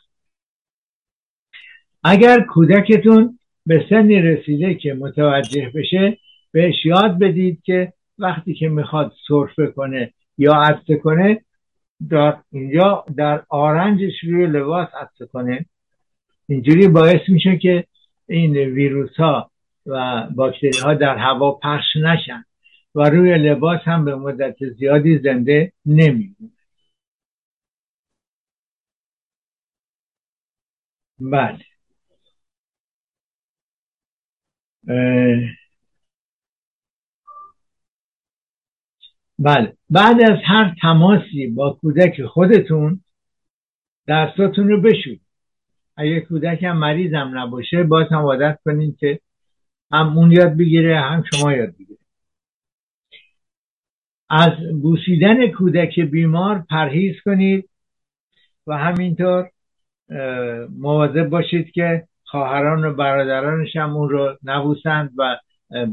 اگر 2.03 2.41
کودکتون 2.41 3.38
به 3.69 3.85
سنی 3.89 4.21
رسیده 4.21 4.75
که 4.75 4.93
متوجه 4.93 5.71
بشه 5.75 6.17
بهش 6.51 6.85
یاد 6.85 7.19
بدید 7.19 7.61
که 7.63 7.93
وقتی 8.19 8.53
که 8.53 8.69
می‌خواد 8.69 9.13
سرفه 9.27 9.67
کنه 9.67 10.13
یا 10.37 10.53
عطسه 10.53 10.95
کنه 10.95 11.41
در 12.09 12.37
اینجا 12.51 13.05
در 13.17 13.43
آرنجش 13.49 14.23
روی 14.23 14.47
لباس 14.47 14.87
عطسه 15.01 15.25
کنه. 15.25 15.65
اینجوری 16.47 16.87
باعث 16.87 17.21
میشه 17.27 17.57
که 17.57 17.85
این 18.27 18.57
ویروس 18.57 19.15
ها 19.17 19.51
و 19.85 20.27
باکتری 20.35 20.79
ها 20.83 20.93
در 20.93 21.17
هوا 21.17 21.51
پخش 21.51 21.95
نشن 21.95 22.43
و 22.95 23.09
روی 23.09 23.37
لباس 23.37 23.81
هم 23.83 24.05
به 24.05 24.15
مدت 24.15 24.55
زیادی 24.79 25.17
زنده 25.17 25.71
نمیمونه. 25.85 26.51
بله. 31.19 31.68
بله. 39.39 39.77
بعد 39.89 40.21
از 40.21 40.37
هر 40.45 40.75
تماسی 40.81 41.47
با 41.47 41.77
کودک 41.81 42.25
خودتون 42.25 43.03
دستاتون 44.07 44.67
رو 44.67 44.81
بشود 44.81 45.21
اگه 45.97 46.21
کودک 46.21 46.63
هم 46.63 46.77
مریض 46.77 47.13
هم 47.13 47.37
نباشه 47.37 47.83
باز 47.83 48.07
هم 48.11 48.17
عادت 48.17 48.59
کنید 48.65 48.97
که 48.97 49.19
هم 49.91 50.17
اون 50.17 50.31
یاد 50.31 50.57
بگیره 50.57 50.99
هم 50.99 51.23
شما 51.33 51.53
یاد 51.53 51.69
بگیره. 51.79 51.99
از 54.29 54.81
بوسیدن 54.81 55.51
کودک 55.51 55.99
بیمار 55.99 56.65
پرهیز 56.69 57.15
کنید 57.25 57.69
و 58.67 58.77
همینطور 58.77 59.49
مواظب 60.77 61.29
باشید 61.29 61.71
که 61.71 62.08
خواهران 62.31 62.85
و 62.85 62.93
برادرانش 62.93 63.75
هم 63.75 63.97
اون 63.97 64.09
رو 64.09 64.37
نبوسند 64.43 65.11
و 65.17 65.37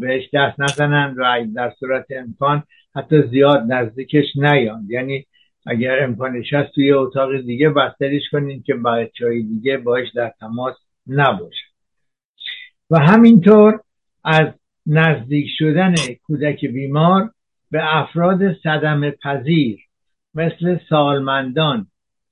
بهش 0.01 0.31
دست 0.35 0.61
نزنند 0.61 1.17
و 1.19 1.45
در 1.55 1.73
صورت 1.81 2.07
امکان 2.11 2.63
حتی 2.97 3.23
زیاد 3.23 3.73
نزدیکش 3.73 4.37
نیاند. 4.37 4.91
یعنی 4.91 5.27
اگر 5.67 6.05
امکانش 6.05 6.53
هست 6.53 6.73
توی 6.75 6.93
اتاق 6.93 7.37
دیگه 7.37 7.71
بستریش 7.71 8.23
کنید 8.33 8.65
که 8.65 8.75
بچه 8.75 9.27
های 9.27 9.43
دیگه 9.43 9.77
باش 9.77 10.09
در 10.15 10.33
تماس 10.41 10.75
نباشه 11.07 11.65
و 12.91 12.99
همینطور 12.99 13.81
از 14.25 14.47
نزدیک 14.87 15.47
شدن 15.59 15.95
کودک 16.27 16.65
بیمار 16.65 17.31
به 17.71 17.97
افراد 17.97 18.39
صدم 18.63 19.11
پذیر 19.11 19.79
مثل 20.35 20.79
سالمندان 20.89 21.87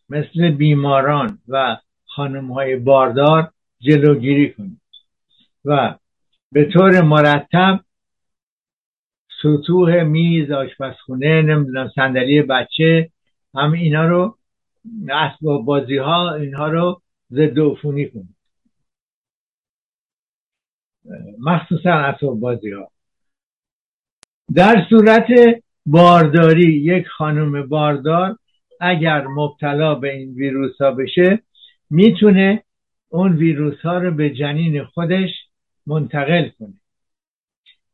مثل 0.08 0.50
بیماران 0.50 1.38
و 1.48 1.76
خانم 2.06 2.52
های 2.52 2.76
باردار 2.76 3.50
جلوگیری 3.84 4.52
کنید 4.52 4.80
و 5.64 5.94
به 6.52 6.64
طور 6.64 7.00
مرتب 7.00 7.80
سطوح 9.42 10.02
میز 10.02 10.50
آشپزخونه 10.50 11.42
نمی‌دونم 11.42 11.90
صندلی 11.94 12.42
بچه 12.42 13.10
هم 13.54 13.72
اینا 13.72 14.06
رو 14.06 14.38
اسباب 15.08 15.64
بازی 15.64 15.96
ها 15.96 16.34
اینها 16.34 16.68
رو 16.68 17.02
ضد 17.30 17.58
عفونی 17.58 18.10
کنید 18.10 18.36
مخصوصا 21.40 21.90
اسباب 21.90 22.40
بازی 22.40 22.70
ها 22.70 22.90
در 24.54 24.86
صورت 24.90 25.26
بارداری 25.86 26.72
یک 26.72 27.06
خانم 27.08 27.68
باردار 27.68 28.38
اگر 28.80 29.26
مبتلا 29.26 29.94
به 29.94 30.12
این 30.12 30.34
ویروس 30.34 30.80
ها 30.80 30.90
بشه 30.90 31.42
می‌تونه 31.90 32.63
اون 33.14 33.36
ویروس 33.36 33.80
ها 33.80 33.98
رو 33.98 34.10
به 34.10 34.30
جنین 34.30 34.84
خودش 34.84 35.30
منتقل 35.86 36.48
کنه. 36.58 36.74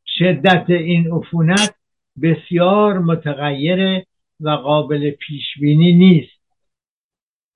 شدت 0.07 0.71
این 0.71 1.13
عفونت 1.13 1.75
بسیار 2.23 2.99
متغیره 2.99 4.07
و 4.41 4.51
قابل 4.51 5.11
پیش 5.11 5.45
بینی 5.61 5.93
نیست. 5.93 6.41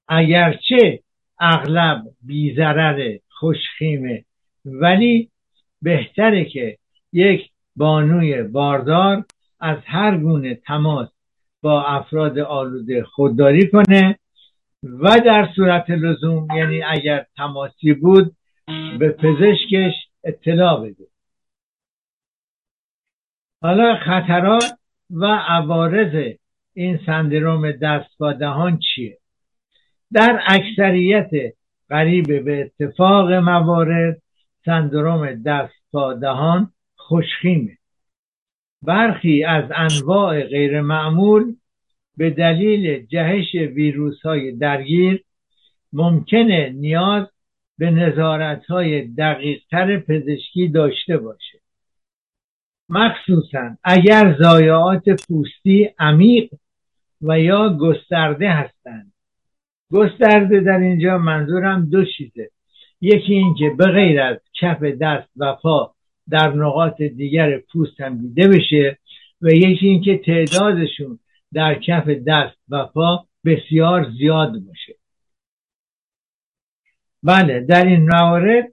اگرچه 0.08 1.00
اغلب 1.40 2.02
بیزرر 2.22 3.18
خوشخیمه 3.28 4.24
ولی 4.64 5.30
بهتره 5.82 6.44
که 6.44 6.78
یک 7.12 7.50
بانوی 7.76 8.42
باردار 8.42 9.24
از 9.60 9.78
هر 9.84 10.18
گونه 10.18 10.54
تماس 10.54 11.08
با 11.62 11.84
افراد 11.84 12.38
آلوده 12.38 13.04
خودداری 13.04 13.68
کنه 13.68 14.18
و 14.84 15.20
در 15.26 15.48
صورت 15.56 15.90
لزوم 15.90 16.48
یعنی 16.56 16.82
اگر 16.82 17.26
تماسی 17.36 17.92
بود 17.92 18.36
به 18.98 19.10
پزشکش 19.10 19.92
اطلاع 20.24 20.80
بده. 20.80 21.04
حالا 23.62 23.96
خطرات 23.96 24.78
و 25.10 25.26
عوارض 25.26 26.34
این 26.74 27.00
سندروم 27.06 27.72
دست 27.72 28.18
با 28.18 28.32
دهان 28.32 28.78
چیه؟ 28.78 29.18
در 30.12 30.42
اکثریت 30.46 31.30
قریب 31.88 32.44
به 32.44 32.60
اتفاق 32.60 33.32
موارد 33.32 34.22
سندروم 34.64 35.42
دست 35.42 35.74
با 35.92 36.14
دهان 36.14 36.72
خوشخیمه. 36.96 37.78
برخی 38.82 39.44
از 39.44 39.64
انواع 39.74 40.44
غیر 40.44 40.80
معمول 40.80 41.54
به 42.16 42.30
دلیل 42.30 43.06
جهش 43.06 43.54
ویروس 43.54 44.22
های 44.22 44.52
درگیر 44.52 45.24
ممکنه 45.92 46.70
نیاز 46.70 47.26
به 47.78 47.90
نظارت 47.90 48.66
های 48.66 49.02
دقیقتر 49.02 49.98
پزشکی 49.98 50.68
داشته 50.68 51.16
باشه. 51.16 51.58
مخصوصا 52.88 53.76
اگر 53.84 54.36
زایعات 54.40 55.04
پوستی 55.28 55.90
عمیق 55.98 56.50
و 57.22 57.40
یا 57.40 57.76
گسترده 57.80 58.50
هستند. 58.50 59.12
گسترده 59.92 60.60
در 60.60 60.78
اینجا 60.78 61.18
منظورم 61.18 61.90
دو 61.90 62.04
چیزه. 62.04 62.50
یکی 63.00 63.34
اینکه 63.34 63.70
به 63.78 63.86
غیر 63.86 64.20
از 64.20 64.36
کف 64.60 64.82
دست 64.82 65.28
و 65.36 65.52
پا 65.52 65.94
در 66.30 66.52
نقاط 66.52 67.02
دیگر 67.02 67.58
پوست 67.58 68.00
هم 68.00 68.18
دیده 68.18 68.48
بشه 68.48 68.98
و 69.42 69.48
یکی 69.48 69.86
اینکه 69.86 70.18
تعدادشون 70.18 71.18
در 71.54 71.74
کف 71.74 72.08
دست 72.08 72.56
و 72.68 72.84
پا 72.84 73.26
بسیار 73.44 74.10
زیاد 74.18 74.52
باشه. 74.58 74.94
بله 77.22 77.60
در 77.60 77.84
این 77.84 78.10
موارد 78.10 78.72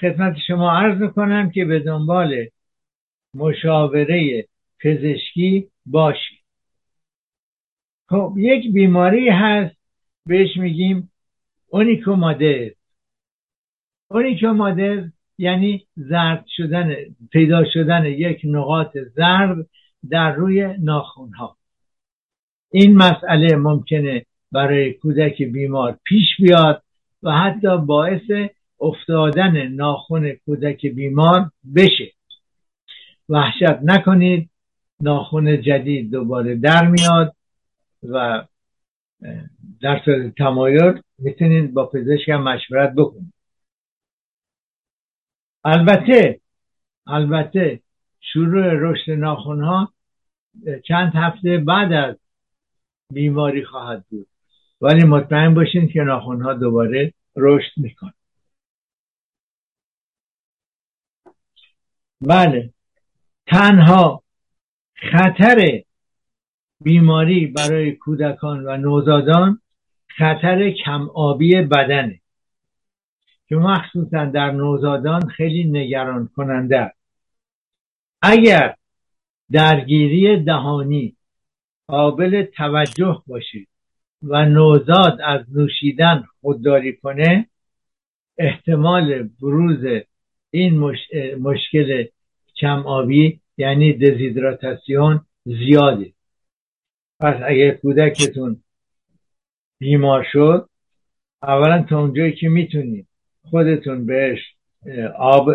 خدمت 0.00 0.36
شما 0.46 0.72
عرض 0.72 1.00
می‌کنم 1.00 1.50
که 1.50 1.64
به 1.64 1.78
دنبال 1.78 2.46
مشاوره 3.34 4.44
پزشکی 4.80 5.70
باشید 5.86 6.38
خب 8.08 8.34
یک 8.36 8.72
بیماری 8.72 9.28
هست 9.28 9.76
بهش 10.26 10.56
میگیم 10.56 11.10
اونیکومادز. 11.68 12.70
اونیکومادز 14.10 15.04
یعنی 15.38 15.86
زرد 15.96 16.44
شدن 16.56 16.94
پیدا 17.32 17.64
شدن 17.72 18.04
یک 18.04 18.40
نقاط 18.44 18.98
زرد 19.16 19.66
در 20.10 20.32
روی 20.32 20.74
ناخون 20.78 21.32
ها 21.32 21.57
این 22.70 22.96
مسئله 22.96 23.56
ممکنه 23.56 24.26
برای 24.52 24.92
کودک 24.92 25.42
بیمار 25.42 25.98
پیش 26.04 26.36
بیاد 26.38 26.82
و 27.22 27.32
حتی 27.32 27.76
باعث 27.76 28.30
افتادن 28.80 29.68
ناخون 29.68 30.32
کودک 30.32 30.86
بیمار 30.86 31.50
بشه. 31.74 32.12
وحشت 33.28 33.82
نکنید 33.82 34.50
ناخون 35.00 35.62
جدید 35.62 36.10
دوباره 36.10 36.54
در 36.54 36.86
میاد 36.88 37.36
و 38.02 38.44
در 39.80 40.02
صورت 40.04 40.34
تمایل 40.34 41.00
می‌تونید 41.18 41.74
با 41.74 41.86
پزشک 41.86 42.28
هم 42.28 42.42
مشورت 42.42 42.94
بکنید. 42.96 43.32
البته 45.64 46.40
البته 47.06 47.80
شروع 48.20 48.64
رشد 48.72 49.10
ناخون 49.10 49.62
ها 49.62 49.92
چند 50.84 51.12
هفته 51.14 51.58
بعد 51.58 51.92
از 51.92 52.16
بیماری 53.12 53.64
خواهد 53.64 54.04
بود. 54.10 54.26
ولی 54.80 55.04
مطمئن 55.04 55.54
باشین 55.54 55.88
که 55.88 56.00
ناخون 56.00 56.42
ها 56.42 56.54
دوباره 56.54 57.14
رشد 57.36 57.72
می‌کنه. 57.76 58.14
بله. 62.20 62.72
تنها 63.46 64.22
خطر 64.94 65.82
بیماری 66.80 67.46
برای 67.46 67.92
کودکان 67.92 68.66
و 68.66 68.76
نوزادان 68.76 69.60
خطر 70.08 70.70
کم 70.70 71.08
آبی 71.14 71.62
بدنه. 71.62 72.20
که 73.48 73.56
مخصوصا 73.56 74.24
در 74.24 74.50
نوزادان 74.50 75.28
خیلی 75.28 75.64
نگران 75.64 76.28
کننده 76.36 76.92
اگر 78.22 78.74
درگیری 79.50 80.44
دهانی 80.44 81.17
قابل 81.88 82.42
توجه 82.42 83.22
باشه 83.26 83.66
و 84.22 84.44
نوزاد 84.44 85.20
از 85.24 85.40
نوشیدن 85.56 86.24
خودداری 86.40 86.96
کنه 86.96 87.48
احتمال 88.38 89.22
بروز 89.42 90.02
این 90.50 90.78
مشکل 91.40 92.04
کم 92.56 92.86
آبی 92.86 93.40
یعنی 93.56 93.92
دزیدراتاسیون 93.92 95.20
زیاده. 95.44 96.12
پس 97.20 97.36
اگر 97.46 97.74
کودکتون 97.74 98.62
بیمار 99.78 100.26
شد 100.32 100.68
اولا 101.42 101.82
تا 101.82 102.00
اونجایی 102.00 102.32
که 102.32 102.48
می‌تونید 102.48 103.06
خودتون 103.50 104.06
بهش 104.06 104.38
آب, 105.18 105.50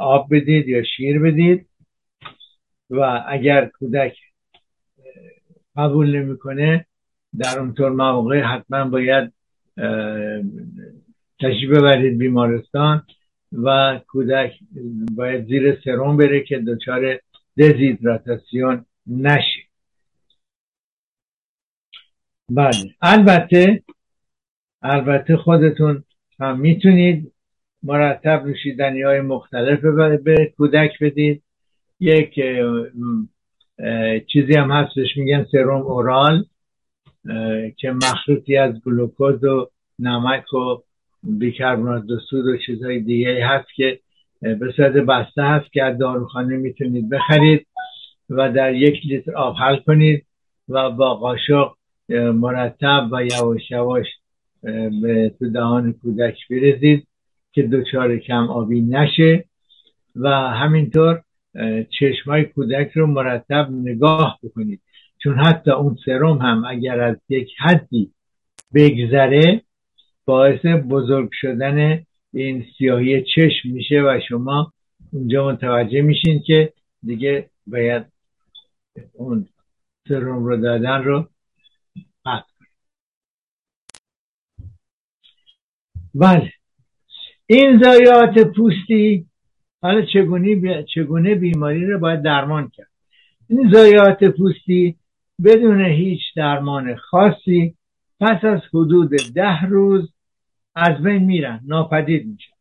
آب 0.00 0.34
بدید 0.34 0.68
یا 0.68 0.82
شیر 0.82 1.18
بدید 1.18 1.66
و 2.90 3.24
اگر 3.28 3.66
کودک 3.66 4.16
قبول 5.78 6.16
نمی‌کنه 6.16 6.86
در 7.38 7.58
اونطور 7.58 7.90
مواقع 7.90 8.40
حتما 8.40 8.84
باید 8.84 9.32
تشریف 11.40 11.70
ببرید 11.70 12.18
بیمارستان 12.18 13.06
و 13.52 14.00
کودک 14.06 14.52
باید 15.14 15.46
زیر 15.46 15.80
سرم 15.84 16.16
بره 16.16 16.40
که 16.40 16.58
دچار 16.58 17.20
دزیدراتاسیون 17.58 18.84
نشه. 19.06 19.60
بله 22.50 22.94
البته 23.02 23.82
البته 24.82 25.36
خودتون 25.36 26.04
هم 26.40 26.60
می‌تونید 26.60 27.32
مرتب 27.82 28.46
نوشیدنی 28.46 29.02
های 29.02 29.20
مختلف 29.20 29.80
به 30.24 30.52
کودک 30.56 30.98
بدید. 31.00 31.42
یک 32.00 32.40
چیزی 34.32 34.54
هم 34.54 34.70
هستش 34.70 35.16
میگن 35.16 35.46
سرم 35.52 35.70
اورال 35.70 36.44
که 37.76 37.90
مخلوطی 37.90 38.56
از 38.56 38.74
گلوکوز 38.86 39.44
و 39.44 39.68
نمک 39.98 40.54
و 40.54 40.82
بیکربونات 41.22 42.04
سود 42.30 42.46
و 42.46 42.56
چیزهای 42.66 43.00
دیگه 43.00 43.46
هست 43.46 43.68
که 43.76 44.00
به 44.40 44.72
صورت 44.76 44.92
بسته 44.92 45.42
هست 45.42 45.72
که 45.72 45.84
از 45.84 45.98
داروخانه 45.98 46.56
می‌تونید 46.56 47.10
بخرید 47.10 47.66
و 48.30 48.52
در 48.52 48.74
یک 48.74 49.06
لیتر 49.06 49.36
آب 49.36 49.56
حل 49.56 49.76
کنید 49.76 50.26
و 50.68 50.90
با 50.90 51.14
قاشق 51.14 51.72
مرتب 52.34 53.08
و 53.12 53.24
یواش 53.24 53.70
یواش 53.70 54.06
به 55.02 55.32
تو 55.38 55.50
دهان 55.50 55.92
کودک 55.92 56.48
بریزید 56.50 57.06
که 57.52 57.62
دچار 57.62 58.16
کم 58.18 58.48
آبی 58.48 58.80
نشه. 58.80 59.44
و 60.16 60.28
همینطور 60.30 61.22
چشمای 61.98 62.44
کودک 62.44 62.90
رو 62.94 63.06
مرتب 63.06 63.68
نگاه 63.70 64.38
بکنید. 64.42 64.80
چون 65.22 65.38
حتی 65.38 65.70
اون 65.70 65.96
سرم 66.04 66.38
هم 66.38 66.64
اگر 66.68 67.00
از 67.00 67.16
یک 67.28 67.48
حدی 67.58 68.12
بگذره 68.74 69.62
باعث 70.24 70.66
بزرگ 70.90 71.30
شدن 71.32 72.02
این 72.32 72.64
سیاهی 72.78 73.24
چشم 73.34 73.68
میشه 73.68 74.02
و 74.02 74.20
شما 74.28 74.72
اونجا 75.12 75.48
متوجه 75.48 76.02
میشین 76.02 76.42
که 76.46 76.72
دیگه 77.02 77.50
باید 77.66 78.06
اون 79.12 79.48
سرم 80.08 80.44
رو 80.44 80.56
دادن 80.56 81.02
رو 81.02 81.28
قطع 82.24 82.58
بله. 86.14 86.52
این 87.46 87.82
زایات 87.82 88.38
پوستی 88.56 89.27
حالا 89.82 90.02
چگونه, 90.02 90.84
چگونه 90.94 91.34
بیماری 91.34 91.86
رو 91.86 91.98
باید 91.98 92.22
درمان 92.22 92.68
کرد. 92.68 92.90
این 93.48 93.70
زایات 93.72 94.24
پوستی 94.24 94.96
بدون 95.44 95.84
هیچ 95.84 96.20
درمان 96.36 96.96
خاصی 96.96 97.74
پس 98.20 98.44
از 98.44 98.60
حدود 98.74 99.10
ده 99.34 99.62
روز 99.62 100.12
از 100.74 101.02
بین 101.02 101.24
میرن 101.24 101.60
ناپدید 101.64 102.26
میشن. 102.26 102.56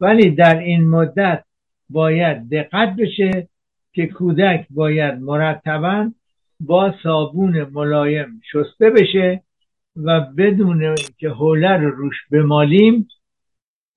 ولی 0.00 0.30
در 0.30 0.58
این 0.58 0.88
مدت 0.88 1.44
باید 1.90 2.50
دقت 2.50 2.96
بشه 2.96 3.48
که 3.92 4.06
کودک 4.06 4.66
باید 4.70 5.14
مرتبا 5.14 6.10
با 6.60 6.94
صابون 7.02 7.62
ملایم 7.62 8.40
شسته 8.52 8.90
بشه 8.90 9.42
و 9.96 10.20
بدون 10.20 10.94
که 11.18 11.28
حوله 11.28 11.76
رو 11.76 11.90
روش 11.90 12.16
بمالیم 12.30 13.08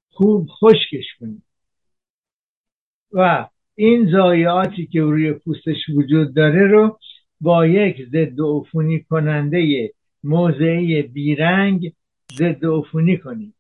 خوب 0.10 0.50
خشکش 0.50 1.06
کنیم. 1.20 1.44
و 3.14 3.48
این 3.76 4.12
زایعاتی 4.12 4.86
که 4.86 5.02
روی 5.02 5.34
پوستش 5.34 5.90
وجود 5.96 6.36
داره 6.36 6.68
رو 6.68 7.00
با 7.42 7.68
یک 7.68 8.08
ضد 8.10 8.42
عفونی 8.42 9.00
کننده 9.00 9.92
موضعی 10.24 11.02
بیرنگ 11.02 11.92
ضد 12.34 12.66
عفونی 12.66 13.18
کنید. 13.18 13.54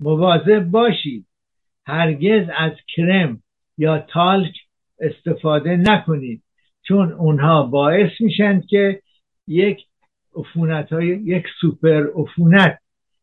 مواظب 0.00 0.64
باشید 0.64 1.26
هرگز 1.86 2.48
از 2.56 2.72
کرم 2.96 3.42
یا 3.78 3.98
تالک 3.98 4.54
استفاده 5.00 5.76
نکنید 5.76 6.42
چون 6.82 7.12
اونها 7.12 7.62
باعث 7.62 8.10
میشن 8.20 8.60
که 8.60 9.02
یک 9.48 9.86
عفونت 10.36 10.92
های 10.92 11.06
یک 11.06 11.44
سوپر 11.60 12.06
عفونت 12.16 12.78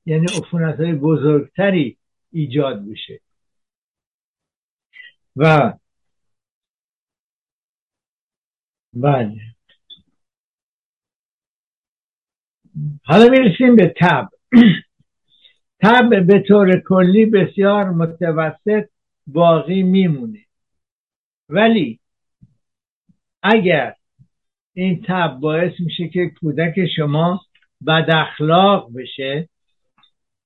یعنی 0.06 0.26
عفونت 0.26 0.80
های 0.80 0.94
بزرگتری 0.94 1.98
ایجاد 2.32 2.90
بشه. 2.90 3.20
و 5.36 5.74
بله. 8.94 9.42
حالا 13.04 13.30
می‌رسیم 13.30 13.76
به 13.76 13.94
تب. 13.98 14.30
تب 15.84 16.26
به 16.28 16.44
طور 16.48 16.80
کلی 16.80 17.26
بسیار 17.26 17.90
متوسط 17.90 18.90
باقی 19.28 19.84
میمونه. 19.84 20.46
ولی 21.50 22.00
اگر 23.44 23.96
این 24.74 25.02
تب 25.08 25.38
باعث 25.42 25.72
میشه 25.80 26.08
که 26.08 26.32
کودک 26.40 26.86
شما 26.96 27.42
بد 27.88 28.10
اخلاق 28.10 28.90
بشه 28.96 29.50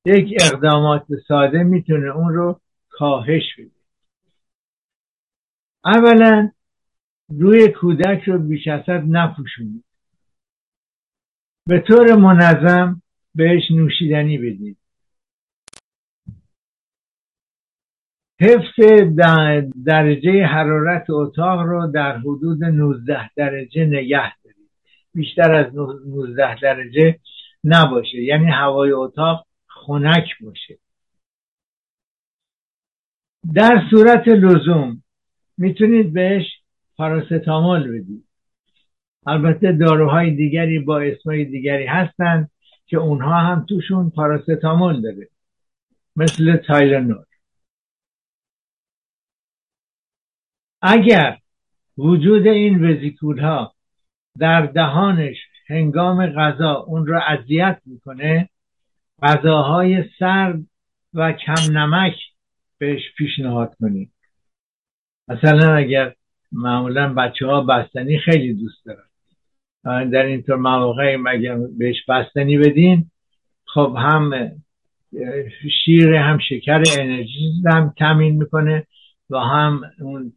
یک 0.06 0.38
اقدامات 0.42 1.06
ساده 1.28 1.64
می‌تونه 1.64 2.16
اون 2.16 2.34
رو 2.34 2.60
کاهش 2.90 3.56
بده. 3.58 3.75
اولا 5.86 6.52
روی 7.30 7.68
کودک 7.72 8.24
رو 8.24 8.38
بیش 8.40 8.68
از 8.68 8.82
حد 8.82 9.04
نپوشونید. 9.08 9.84
به 11.68 11.80
طور 11.80 12.16
منظم 12.16 13.02
بهش 13.36 13.72
نوشیدنی 13.72 14.38
بدید. 14.38 14.78
حفظ 18.42 18.80
درجه 19.86 20.46
حرارت 20.46 21.10
اتاق 21.10 21.60
رو 21.62 21.88
در 21.88 22.18
حدود 22.18 22.64
19 22.64 23.30
درجه 23.36 23.86
نگه 23.86 24.34
دارید. 24.44 24.70
بیشتر 25.14 25.54
از 25.54 25.76
19 25.76 26.56
درجه 26.62 27.20
نباشه. 27.64 28.24
یعنی 28.24 28.52
هوای 28.52 28.92
اتاق 28.92 29.48
خنک 29.68 30.26
باشه. 30.42 30.78
در 33.54 33.82
صورت 33.90 34.28
لزوم 34.28 35.04
می‌تونید 35.58 36.14
بهش 36.14 36.46
پاراستامول 36.98 37.92
بدید. 37.92 38.26
البته 39.28 39.72
داروهای 39.72 40.32
دیگری 40.32 40.80
با 40.80 41.00
اسمای 41.00 41.46
دیگری 41.46 41.86
هستند 41.86 42.52
که 42.86 42.98
اونها 42.98 43.40
هم 43.40 43.66
توشون 43.70 44.10
پاراستامول 44.10 45.02
داره. 45.02 45.30
مثل 46.16 46.58
تایلنور. 46.58 47.26
اگر 50.82 51.38
وجود 51.98 52.48
این 52.48 52.92
وزیکول 52.92 53.40
ها 53.40 53.74
در 54.40 54.66
دهانش 54.66 55.38
هنگام 55.68 56.28
غذا 56.28 56.74
اون 56.74 57.08
را 57.08 57.22
اذیت 57.22 57.82
می‌کنه 57.86 58.50
غذاهای 59.24 60.04
سرد 60.20 60.60
و 61.14 61.34
کم 61.34 61.78
نمک 61.78 62.16
بهش 62.78 63.02
پیشنهاد 63.18 63.76
کنید. 63.76 64.15
مثلا 65.28 65.76
اگر 65.76 66.16
معمولا 66.52 67.14
بچه 67.14 67.46
ها 67.46 67.62
بستنی 67.62 68.20
خیلی 68.20 68.54
دوست 68.54 68.86
دارن. 68.86 70.10
در 70.10 70.26
اینطور 70.26 70.56
مواقع 70.56 71.18
اگر 71.28 71.58
بهش 71.78 72.06
بستنی 72.10 72.58
بدین 72.58 73.12
خب 73.66 73.96
هم 74.00 74.52
شیر 75.86 76.14
هم 76.14 76.38
شکر 76.50 76.84
انرژی 77.00 77.64
هم 77.66 77.94
تامین 77.98 78.36
می‌کنه 78.36 78.88
و 79.30 79.38
هم 79.40 79.82
اون 80.00 80.34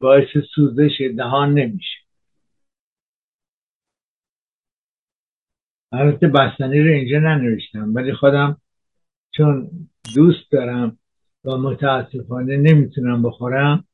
باعث 0.00 0.28
سوزش 0.54 1.00
دهان 1.16 1.54
نمیشه. 1.54 1.98
البته 5.92 6.28
بستنی 6.28 6.80
رو 6.80 6.92
اینجا 6.92 7.18
ننوشتم 7.18 7.94
ولی 7.94 8.12
خودم 8.12 8.60
چون 9.30 9.70
دوست 10.14 10.52
دارم 10.52 10.98
و 11.46 11.56
متاسفانه 11.56 12.56
نمی‌تونم 12.56 13.22
بخورم. 13.22 13.84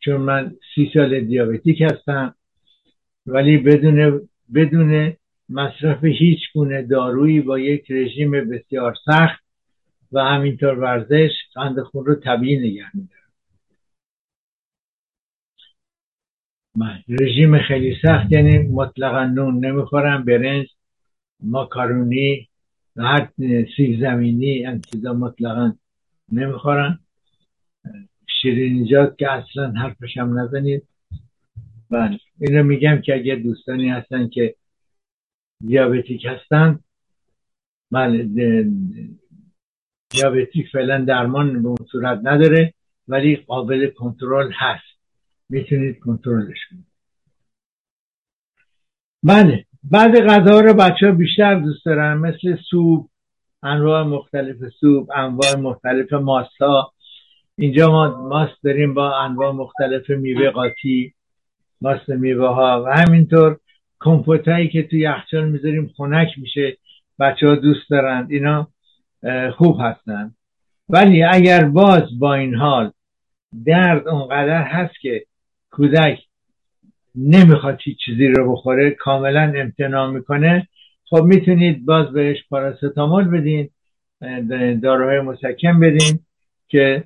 چون 0.00 0.16
من 0.16 0.56
سی 0.74 0.90
سال 0.94 1.20
دیابتیک 1.20 1.80
هستم. 1.80 2.34
ولی 3.26 3.58
بدون 3.58 4.28
بدون 4.54 5.16
مصرف 5.48 6.04
هیچ 6.04 6.40
گونه 6.54 6.82
دارویی 6.82 7.40
با 7.40 7.58
یک 7.58 7.90
رژیم 7.90 8.30
بسیار 8.30 8.94
سخت 9.04 9.44
و 10.12 10.24
همینطور 10.24 10.78
ورزش 10.78 11.30
قند 11.54 11.80
خون 11.82 12.06
رو 12.06 12.14
طبیعی 12.14 12.58
نگه 12.58 12.84
میداره 12.94 13.20
رژیم 17.08 17.58
خیلی 17.58 17.96
سخت 18.02 18.32
یعنی 18.32 18.58
مطلقا 18.58 19.24
نون 19.24 19.66
نمی‌خورم 19.66 20.24
برنج 20.24 20.66
ماکارونی 21.40 22.48
هر 22.98 23.28
سیب 23.76 24.00
زمینی 24.00 24.66
این 24.66 24.80
چیزا 24.80 25.12
مطلقا 25.12 25.72
نمی‌خورم 26.32 26.98
شیرینیجات 28.42 29.18
که 29.18 29.32
اصلا 29.32 29.70
حرفش 29.70 30.16
هم 30.16 30.38
نزنید. 30.38 30.82
بله. 31.90 32.18
اینو 32.40 32.62
میگم 32.62 33.00
که 33.00 33.14
اگه 33.14 33.36
دوستانی 33.36 33.88
هستن 33.88 34.28
که 34.28 34.54
دیابتیک 35.66 36.24
هستن 36.24 36.80
بله 37.90 38.22
دیابتیک 40.10 40.68
فعلا 40.72 41.04
درمان 41.04 41.62
به 41.62 41.68
اون 41.68 41.86
صورت 41.92 42.20
نداره 42.22 42.74
ولی 43.08 43.36
قابل 43.36 43.90
کنترل 43.90 44.52
هست. 44.54 44.96
می‌تونید 45.48 45.98
کنترلش 45.98 46.58
کنید. 46.70 46.86
بله. 49.22 49.64
بعد 49.90 50.20
غذا 50.20 50.60
رو 50.60 50.74
بچه 50.74 51.06
ها 51.06 51.12
بیشتر 51.12 51.54
دوست 51.54 51.84
دارن 51.84 52.18
مثل 52.18 52.56
سوپ 52.70 53.06
انواع 53.62 54.02
مختلف 54.02 54.56
سوپ 54.80 55.10
انواع 55.16 55.56
مختلف 55.56 56.12
ماستا. 56.12 56.92
اینجا 57.58 57.90
ما 57.90 58.28
ماست 58.28 58.64
داریم 58.64 58.94
با 58.94 59.18
انواع 59.18 59.52
مختلف 59.52 60.10
میوه 60.10 60.50
قاطی 60.50 61.14
ماست 61.80 62.08
میوه 62.08 62.48
ها 62.48 62.84
و 62.86 62.88
همینطور 62.88 63.58
کمپوت 64.00 64.48
هایی 64.48 64.68
که 64.68 64.82
توی 64.82 65.00
یخچال 65.00 65.48
می‌ذاریم 65.48 65.92
خنک 65.96 66.28
میشه 66.36 66.76
بچه 67.18 67.48
ها 67.48 67.54
دوست 67.54 67.90
دارند 67.90 68.32
اینا 68.32 68.68
خوب 69.56 69.80
هستن. 69.80 70.34
ولی 70.88 71.22
اگر 71.22 71.64
باز 71.64 72.18
با 72.18 72.34
این 72.34 72.54
حال 72.54 72.92
درد 73.66 74.08
اونقدر 74.08 74.62
هست 74.62 75.00
که 75.00 75.26
کودک 75.70 76.18
نمی‌خواد 77.16 77.78
هیچ 77.82 77.98
چیزی 78.04 78.28
رو 78.28 78.52
بخوره 78.52 78.90
کاملا 78.90 79.52
امتناع 79.56 80.10
می‌کنه. 80.10 80.68
خب 81.04 81.22
می‌تونید 81.22 81.84
باز 81.86 82.12
بهش 82.12 82.36
پاراستامول 82.50 83.24
بدین 83.24 83.68
داروهای 84.80 85.20
مسکن 85.20 85.80
بدین 85.80 86.20
که 86.68 87.04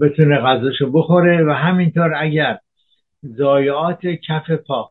بتونه 0.00 0.38
غذاشو 0.38 0.90
بخوره 0.92 1.44
و 1.44 1.50
همینطور 1.50 2.12
اگر 2.16 2.58
ضایعات 3.26 4.06
کف 4.06 4.50
پا 4.50 4.90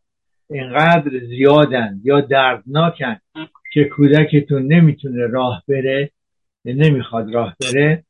اینقدر 0.49 1.19
زیادن 1.27 2.01
یا 2.03 2.21
دردناکن 2.21 3.17
که 3.73 3.83
کودکتون 3.83 4.73
نمی‌تونه 4.73 5.27
راه 5.27 5.63
بره 5.67 6.11
نمی‌خواد 6.65 7.33
راه 7.33 7.55
بره 7.61 8.03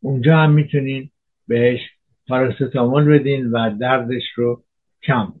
اونجا 0.00 0.36
هم 0.36 0.50
می‌تونین 0.50 1.10
بهش 1.48 1.80
پاراستامول 2.28 3.04
بدین 3.04 3.50
و 3.50 3.70
دردش 3.80 4.22
رو 4.34 4.62
کم 5.02 5.32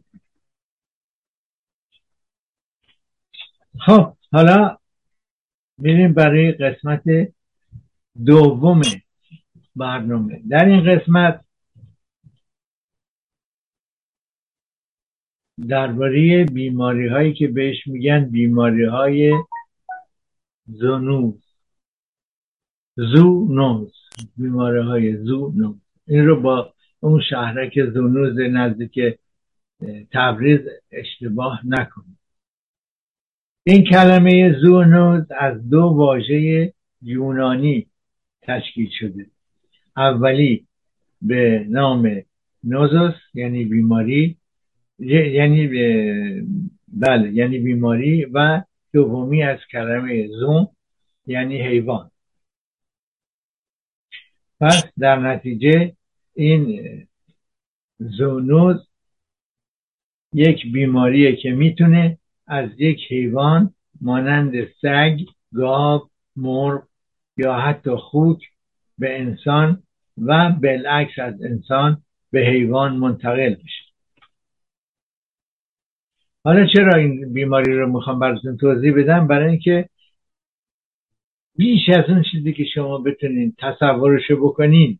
خب 3.86 4.16
حالا 4.32 4.78
میریم 5.78 6.12
برای 6.12 6.52
قسمت 6.52 7.02
دوم 8.24 8.80
برنامه. 9.76 10.42
در 10.48 10.64
این 10.64 10.84
قسمت 10.84 11.44
درباره 15.68 16.44
بیماری 16.44 17.08
هایی 17.08 17.34
که 17.34 17.48
بهش 17.48 17.86
میگن 17.86 18.24
بیماری 18.24 18.84
های 18.84 19.32
زونوز. 20.66 21.44
زونوز 22.96 23.94
بیماری 24.36 24.82
های 24.82 25.16
زونوز. 25.16 25.76
این 26.06 26.26
رو 26.26 26.40
با 26.40 26.74
اون 27.00 27.20
شهرک 27.30 27.84
زونوز 27.94 28.38
نزدیک 28.38 29.18
تبریز 30.12 30.60
اشتباه 30.92 31.60
نکنید 31.64 32.18
این 33.64 33.84
کلمه 33.84 34.60
زونوز 34.60 35.24
از 35.38 35.70
دو 35.70 35.80
واژه 35.80 36.72
یونانی 37.02 37.86
تشکیل 38.42 38.90
شده. 39.00 39.26
اولی 39.96 40.66
به 41.22 41.66
نام 41.68 42.22
نوزوس 42.64 43.14
یعنی 43.34 43.64
بیماری 43.64 44.36
یعنی 44.98 45.66
بله 46.88 47.32
یعنی 47.32 47.58
بیماری 47.58 48.24
و 48.24 48.62
دومی 48.92 49.42
از 49.42 49.58
کلمه 49.72 50.28
زون 50.28 50.68
یعنی 51.26 51.62
حیوان. 51.62 52.10
پس 54.60 54.84
در 54.98 55.16
نتیجه 55.16 55.96
این 56.34 56.82
زونوز 57.98 58.91
یک 60.34 60.72
بیماریه 60.72 61.36
که 61.36 61.50
می‌تونه 61.50 62.18
از 62.46 62.70
یک 62.78 63.00
حیوان 63.10 63.74
مانند 64.00 64.52
سگ، 64.82 65.20
گاو، 65.54 66.08
مرغ 66.36 66.82
یا 67.36 67.54
حتی 67.54 67.90
خوک 67.96 68.42
به 68.98 69.20
انسان 69.20 69.82
و 70.18 70.50
بالعکس 70.50 71.18
از 71.18 71.42
انسان 71.42 72.02
به 72.30 72.40
حیوان 72.40 72.96
منتقل 72.96 73.54
بشه. 73.54 73.84
حالا 76.44 76.66
چرا 76.66 76.98
این 76.98 77.32
بیماری 77.32 77.72
رو 77.78 77.92
می‌خوام 77.92 78.18
براتون 78.18 78.56
توضیح 78.56 78.92
بدم؟ 78.96 79.26
برای 79.26 79.50
اینکه 79.50 79.88
بیش 81.56 81.88
از 81.88 82.04
اون 82.08 82.22
چیزی 82.32 82.52
که 82.52 82.64
شما 82.64 82.98
بتونین 82.98 83.54
تصورشو 83.58 84.36
بکنین 84.36 84.98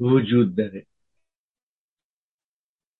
وجود 0.00 0.56
داره. 0.56 0.86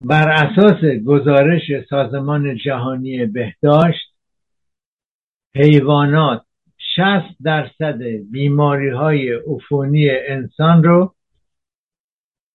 بر 0.04 0.28
اساس 0.28 0.84
گزارش 1.06 1.62
سازمان 1.90 2.56
جهانی 2.56 3.26
بهداشت 3.26 4.14
حیوانات 5.54 6.42
60 6.96 7.36
درصد 7.42 8.02
بیماری 8.30 8.90
های 8.90 9.32
عفونی 9.32 10.10
انسان 10.10 10.84
رو 10.84 11.14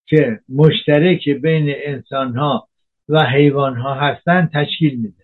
که 0.05 0.39
مشترک 0.49 1.29
بین 1.29 1.73
انسان 1.85 2.35
ها 2.35 2.67
و 3.09 3.23
حیوان 3.23 3.77
ها 3.77 3.93
هستند 3.93 4.51
تشکیل 4.53 4.95
میده. 4.95 5.23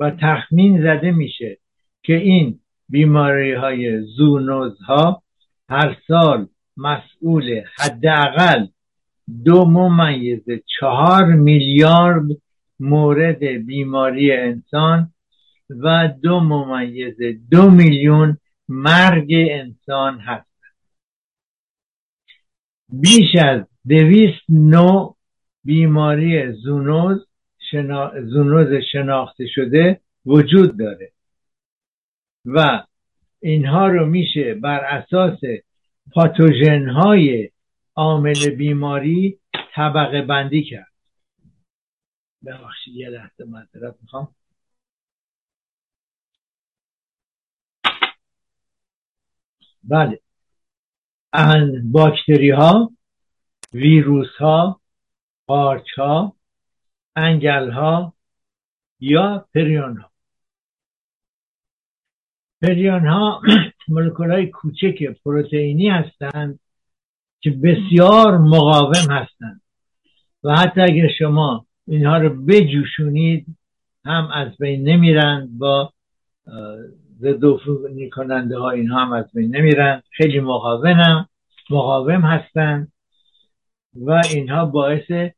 و 0.00 0.10
تخمین 0.10 0.82
زده 0.82 1.10
میشه 1.10 1.58
که 2.02 2.14
این 2.16 2.60
بیماری 2.88 3.52
های 3.52 4.02
زونوز 4.02 4.78
ها 4.82 5.22
هر 5.68 5.96
سال 6.06 6.48
مسئول 6.76 7.62
حداقل 7.78 8.66
دو 9.44 9.64
ممیز 9.64 10.44
چهار 10.78 11.24
میلیارد 11.24 12.26
مورد 12.80 13.44
بیماری 13.44 14.32
انسان 14.32 15.12
و 15.70 16.08
دو 16.22 16.40
ممیز 16.40 17.16
دو 17.50 17.70
میلیون 17.70 18.38
مرگ 18.68 19.32
انسان 19.50 20.20
هست. 20.20 20.52
بیش 22.88 23.36
از 23.44 23.60
دویست 23.88 24.42
نوع 24.48 25.16
بیماری 25.64 26.52
زونوز 26.52 27.26
شنا... 27.70 28.12
زونوز 28.22 28.82
شناخته 28.92 29.46
شده 29.46 30.00
وجود 30.26 30.78
داره 30.78 31.12
و 32.44 32.82
اینها 33.40 33.86
رو 33.86 34.06
میشه 34.06 34.54
بر 34.54 34.84
اساس 34.84 35.40
پاتوژن 36.12 36.88
های 36.88 37.50
عامل 37.96 38.50
بیماری 38.50 39.38
طبقه 39.74 40.22
بندی 40.22 40.64
کرد. 40.64 40.92
ببخشید 42.46 42.94
یه 42.96 43.08
لحظه 43.08 43.44
معذرت 43.44 43.94
می‌خوام. 44.02 44.34
بله. 49.84 50.20
باکتری 51.92 52.50
ها 52.50 52.92
ویروس 53.72 54.36
ها 54.40 54.80
قارچ 55.46 55.98
ها 55.98 56.36
انگل 57.16 57.70
ها 57.70 58.14
یا 59.00 59.48
پریون 59.54 59.96
ها 59.96 60.10
پریون 62.62 63.06
ها 63.06 63.42
مولکول 63.88 64.32
های 64.32 64.46
کوچک 64.50 65.02
پروتئینی 65.24 65.88
هستند. 65.88 66.60
که 67.42 67.50
بسیار 67.50 68.38
مقاوم 68.38 69.10
هستند. 69.10 69.60
و 70.44 70.56
حتی 70.56 70.80
اگر 70.80 71.08
شما 71.18 71.66
اینها 71.88 72.18
رو 72.18 72.44
بجوشونید 72.44 73.46
هم 74.04 74.28
از 74.34 74.56
بین 74.58 74.88
نمیرند 74.88 75.58
با 75.58 75.92
ضد 77.20 77.40
کننده 78.12 78.58
ها 78.58 78.70
اینها 78.70 79.04
هم 79.04 79.12
از 79.12 79.24
بین 79.34 79.56
نمیرند. 79.56 80.02
خیلی 80.10 80.40
مقاوم 80.40 81.28
مقاوم 81.70 82.20
هستند 82.20 82.92
و 83.94 84.22
اینها 84.30 84.64
باعث 84.64 85.30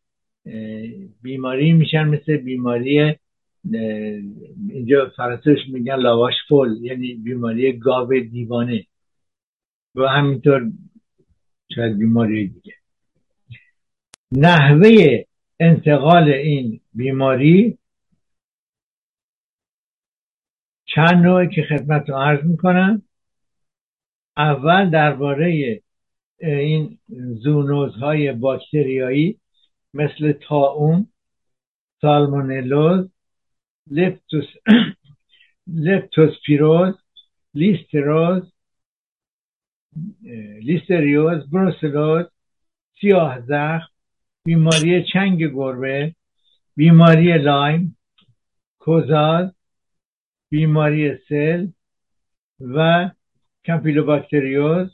بیماری 1.22 1.72
میشن 1.72 2.04
مثل 2.08 2.36
بیماری 2.36 3.14
اینجا 4.70 5.12
فرانسوش 5.16 5.58
میگن 5.72 5.96
لاواش 5.96 6.34
فول 6.48 6.76
یعنی 6.82 7.14
بیماری 7.14 7.72
گاو 7.72 8.20
دیوانه. 8.20 8.86
و 9.94 10.08
همینطور 10.08 10.70
شاید 11.74 11.98
بیماری 11.98 12.48
دیگه. 12.48 12.74
نحوه 14.32 15.24
انتقال 15.60 16.28
این 16.28 16.80
بیماری 16.94 17.78
چند 20.84 21.14
نوعی 21.26 21.48
که 21.48 21.62
خدمت 21.62 22.08
رو 22.08 22.16
عرض 22.16 22.44
می‌کنم. 22.44 23.02
اول 24.36 24.90
درباره 24.90 25.80
این 26.38 26.98
زونوزهای 27.42 28.32
باکتریایی 28.32 29.40
مثل 29.94 30.32
تاون 30.32 31.06
سالمونلوز 32.00 33.10
لپتوس 33.90 34.44
لپتوسپیروز 35.66 36.94
لیستریوز 37.54 38.53
لیستریوز 40.62 41.50
بروسلوز 41.50 42.26
سیاه 43.00 43.40
زخم 43.40 43.88
بیماری 44.44 45.04
چنگ 45.12 45.38
گربه 45.38 46.14
بیماری 46.76 47.38
لایم 47.38 47.96
کوزاز 48.78 49.50
بیماری 50.50 51.16
سل 51.28 51.66
و 52.60 53.10
کمپیلوباکتریوز. 53.64 54.90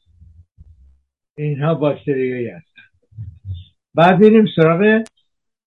اینها 1.37 1.75
باکتریایی 1.75 2.49
هستن. 2.49 2.83
بعد 3.95 4.19
بریم 4.21 4.47
سراغ 4.57 5.05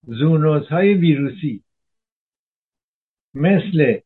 زونوزهای 0.03 0.93
ویروسی. 0.93 1.63
مثل 3.33 3.99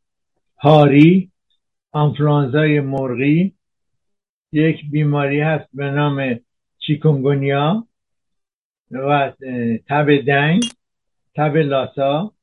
هاری 0.58 1.32
آنفلانزای 1.92 2.80
مرغی 2.80 3.57
یک 4.52 4.90
بیماری 4.92 5.40
هست 5.40 5.70
به 5.74 5.92
نام 5.92 6.40
چیکونگونیا 6.80 7.88
و 8.92 9.34
تب 9.88 10.22
دنگ 10.28 10.64
تب 11.36 11.58
لاسا 11.58 12.34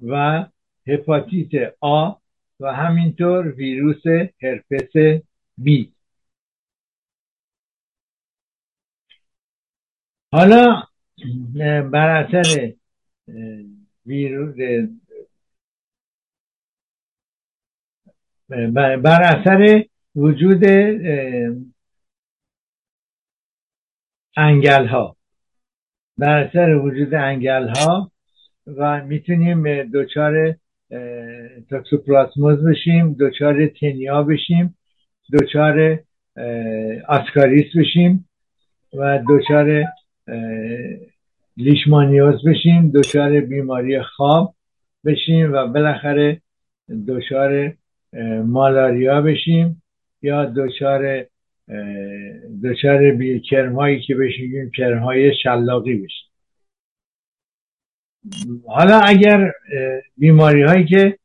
و 0.00 0.44
هپاتیت 0.86 1.74
آ 1.80 2.12
و 2.60 2.72
همینطور 2.74 3.48
ویروس 3.48 4.06
هرپس 4.42 5.22
بی. 5.58 5.92
حالا 10.32 10.82
بر 11.92 12.24
اثر 12.24 12.72
ویروس 14.06 14.54
بر 19.02 19.22
اثر 19.22 19.89
وجود 20.16 20.64
انگل 24.36 24.86
ها 24.86 25.16
بر 26.18 26.42
اثر 26.42 26.74
وجود 26.74 27.14
انگل 27.14 27.68
ها 27.68 28.12
و 28.66 29.04
می‌تونیم 29.04 29.82
دچار 29.82 30.56
توکسوپلاسموز 31.70 32.64
بشیم 32.64 33.16
دچار 33.20 33.66
تنیا 33.66 34.22
بشیم 34.22 34.78
دچار 35.32 35.98
آسکاریس 37.08 37.76
بشیم 37.76 38.28
و 38.94 39.22
دچار 39.28 39.84
لیشمانیوز 41.56 42.44
بشیم 42.48 42.90
دچار 42.94 43.40
بیماری 43.40 44.02
خواب 44.02 44.54
بشیم 45.04 45.52
و 45.52 45.66
بالاخره 45.66 46.40
دچار 47.08 47.72
مالاریا 48.44 49.20
بشیم. 49.20 49.82
یا 50.22 50.44
دچار 50.44 51.26
دچار 52.64 53.18
کرمهایی 53.50 54.00
که 54.00 54.14
بشیم 54.14 54.70
کرمهای 54.70 55.34
شلاقی 55.42 55.94
بشیم 55.94 56.30
حالا 58.66 59.00
اگر 59.00 59.52
بیماری 60.16 60.62
هایی 60.62 60.84
که 60.84 61.18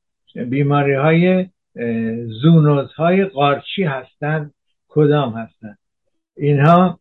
بیماری 0.49 0.93
های 0.93 1.45
زونوز 2.41 2.91
های 2.93 3.25
قارچی 3.25 3.83
هستند 3.83 4.53
کدام 4.87 5.33
هستند 5.33 5.77
اینها 6.37 6.99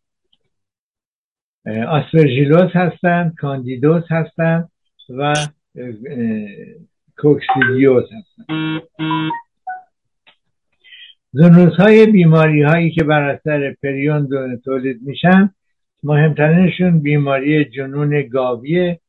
آسپرژیلوس 1.88 2.70
هستند 2.72 3.34
کاندیدوس 3.34 4.04
هستند 4.10 4.70
و 5.18 5.34
کوکسیدیوس 7.18 8.04
هستند 8.04 8.82
زنوز 11.36 11.76
های 11.76 12.06
بیماری 12.06 12.62
هایی 12.62 12.90
که 12.90 13.04
بر 13.04 13.22
اثر 13.22 13.74
پریون 13.82 14.28
تولید 14.64 15.02
میشن 15.02 15.54
مهمترینشون 16.02 17.00
بیماری 17.00 17.64
جنون 17.64 18.22
گاویه 18.22 19.00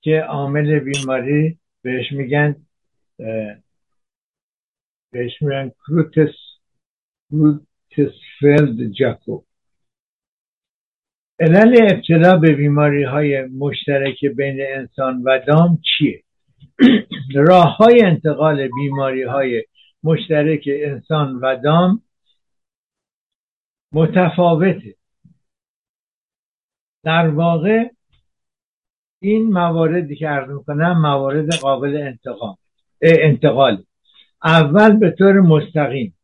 که 0.00 0.20
عامل 0.20 0.78
بیماری 0.78 1.58
بهش 1.82 2.12
میگن 2.12 2.56
بهش 5.12 5.42
میگن 5.42 5.72
کروتس 5.86 6.34
کروتسفلد 7.30 8.92
جاکوب 8.92 9.44
علل 11.40 11.78
ابتلا 11.92 12.36
به 12.36 12.52
بیماری 12.52 13.02
های 13.02 13.42
مشترک 13.44 14.24
بین 14.24 14.60
انسان 14.74 15.22
و 15.22 15.38
دام 15.46 15.78
چیه؟ 15.82 16.22
راه 17.48 17.76
های 17.76 18.02
انتقال 18.04 18.68
بیماری 18.68 19.22
های 19.22 19.64
مشترک 20.04 20.64
انسان 20.66 21.36
و 21.36 21.56
دام 21.64 22.02
متفاوته. 23.92 24.96
در 27.02 27.28
واقع 27.28 27.90
این 29.20 29.52
مواردی 29.52 30.16
که 30.16 30.28
عرض 30.28 30.50
می‌کنم 30.50 31.00
موارد 31.00 31.54
قابل 31.54 31.96
انتقال 31.96 32.54
انتقال 33.02 33.84
اول 34.44 34.96
به 34.96 35.10
طور 35.10 35.32
مستقیم 35.32 36.16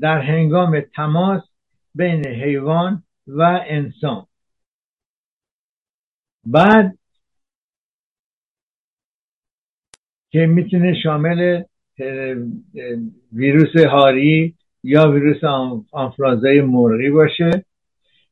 در 0.00 0.18
هنگام 0.18 0.80
تماس 0.80 1.42
بین 1.94 2.26
حیوان 2.26 3.02
و 3.26 3.60
انسان. 3.66 4.26
بعد 6.46 6.98
که 10.30 10.46
می‌تونه 10.46 11.02
شامل 11.02 11.62
ویروس 13.32 13.76
هاری 13.76 14.54
یا 14.82 15.10
ویروس 15.10 15.44
آنفلانزای 15.92 16.60
مرغی 16.60 17.10
باشه. 17.10 17.64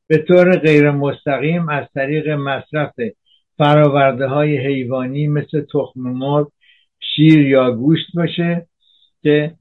به 0.06 0.18
طور 0.18 0.58
غیر 0.58 0.90
مستقیم 0.90 1.68
از 1.68 1.84
طریق 1.94 2.28
مصرف 2.28 2.94
فراورده 3.58 4.26
های 4.26 4.58
حیوانی 4.58 5.28
مثل 5.28 5.60
تخم 5.60 6.00
مرغ 6.00 6.52
شیر 7.00 7.40
یا 7.48 7.70
گوشت 7.70 8.06
باشه 8.14 8.66
که 9.22 9.54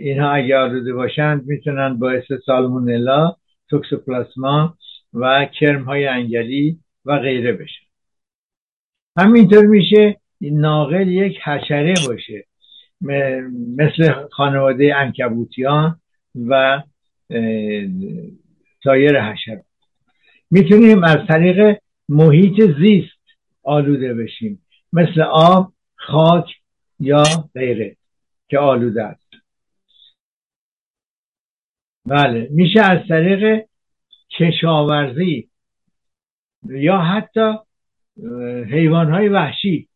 اینها 0.00 0.30
اگر 0.30 0.56
آلوده 0.56 0.92
باشند 0.92 1.46
می‌تونن 1.46 1.98
باعث 1.98 2.24
سالمونلا 2.46 3.36
توکسوپلاسما 3.68 4.76
و 5.14 5.46
کرم 5.60 5.82
های 5.82 6.06
انگلی 6.06 6.78
و 7.04 7.18
غیره 7.18 7.52
بشه 7.52 7.80
همینطور 9.16 9.66
میشه 9.66 10.16
ناقل 10.40 11.08
یک 11.08 11.38
حشره 11.44 11.94
باشه. 12.08 12.44
مثل 13.00 14.28
خانواده 14.32 14.96
انکبوتیان 14.96 16.00
و 16.48 16.82
سایر 18.84 19.22
حشرات. 19.22 19.64
می‌تونیم 20.50 21.04
از 21.04 21.26
طریق 21.28 21.78
محیط 22.08 22.60
زیست 22.80 23.20
آلوده 23.62 24.14
بشیم. 24.14 24.62
مثل 24.92 25.20
آب 25.20 25.72
خاک 25.96 26.44
یا 27.00 27.22
غیره 27.54 27.96
که 28.48 28.58
آلوده 28.58 29.02
است. 29.04 29.30
بله 32.06 32.48
میشه 32.50 32.80
از 32.80 33.08
طریق 33.08 33.66
کشاورزی 34.38 35.48
یا 36.68 36.98
حتی 36.98 37.54
حیوان 38.70 39.10
های 39.10 39.28
وحشی 39.28 39.88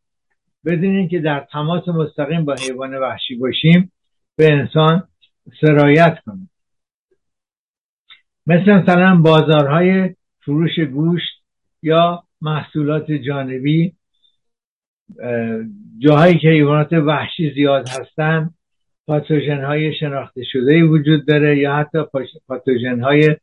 بدونین 0.67 1.09
که 1.09 1.19
در 1.19 1.47
تماس 1.53 1.89
مستقیم 1.89 2.45
با 2.45 2.55
حیوان 2.55 2.95
وحشی 2.95 3.35
باشیم 3.35 3.93
به 4.37 4.53
انسان 4.53 5.09
سرایت 5.61 6.19
کنیم. 6.27 6.51
مثل 8.47 8.73
مثلا 8.73 9.17
بازارهای 9.17 10.15
فروش 10.41 10.81
گوشت 10.81 11.43
یا 11.83 12.25
محصولات 12.41 13.13
جانبی 13.13 13.95
جاهایی 15.99 16.39
که 16.39 16.49
حیوانات 16.49 16.93
وحشی 16.93 17.55
زیاد 17.55 17.89
هستند 17.89 18.55
پاتوژن 19.07 19.65
های 19.65 19.95
شناخته 19.95 20.45
شده 20.45 20.85
وجود 20.85 21.27
داره 21.27 21.59
یا 21.59 21.77
حتی 21.77 21.99
پاتوژن 22.49 23.01
های 23.01 23.37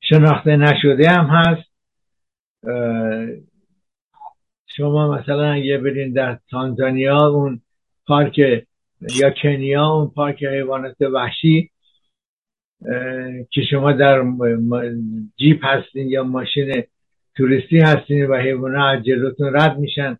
شناخته 0.00 0.56
نشده 0.56 1.10
هم 1.10 1.26
هست. 1.26 1.68
شما 4.78 5.18
مثلا 5.18 5.52
اگه 5.52 5.78
برین 5.78 6.12
در 6.12 6.38
تانزانیا 6.50 7.26
اون 7.26 7.60
پارک 8.06 8.38
یا 9.16 9.30
کنیا 9.42 9.86
اون 9.86 10.10
پارک 10.10 10.44
حیوانات 10.44 11.00
وحشی 11.00 11.70
که 13.50 13.62
شما 13.70 13.92
در 13.92 14.24
جیپ 15.36 15.64
هستین 15.64 16.08
یا 16.08 16.22
ماشین 16.22 16.82
توریستی 17.36 17.78
هستین 17.78 18.26
و 18.26 18.36
حیوانات 18.36 18.98
از 18.98 19.04
جلوتون 19.04 19.54
رد 19.54 19.78
میشن 19.78 20.18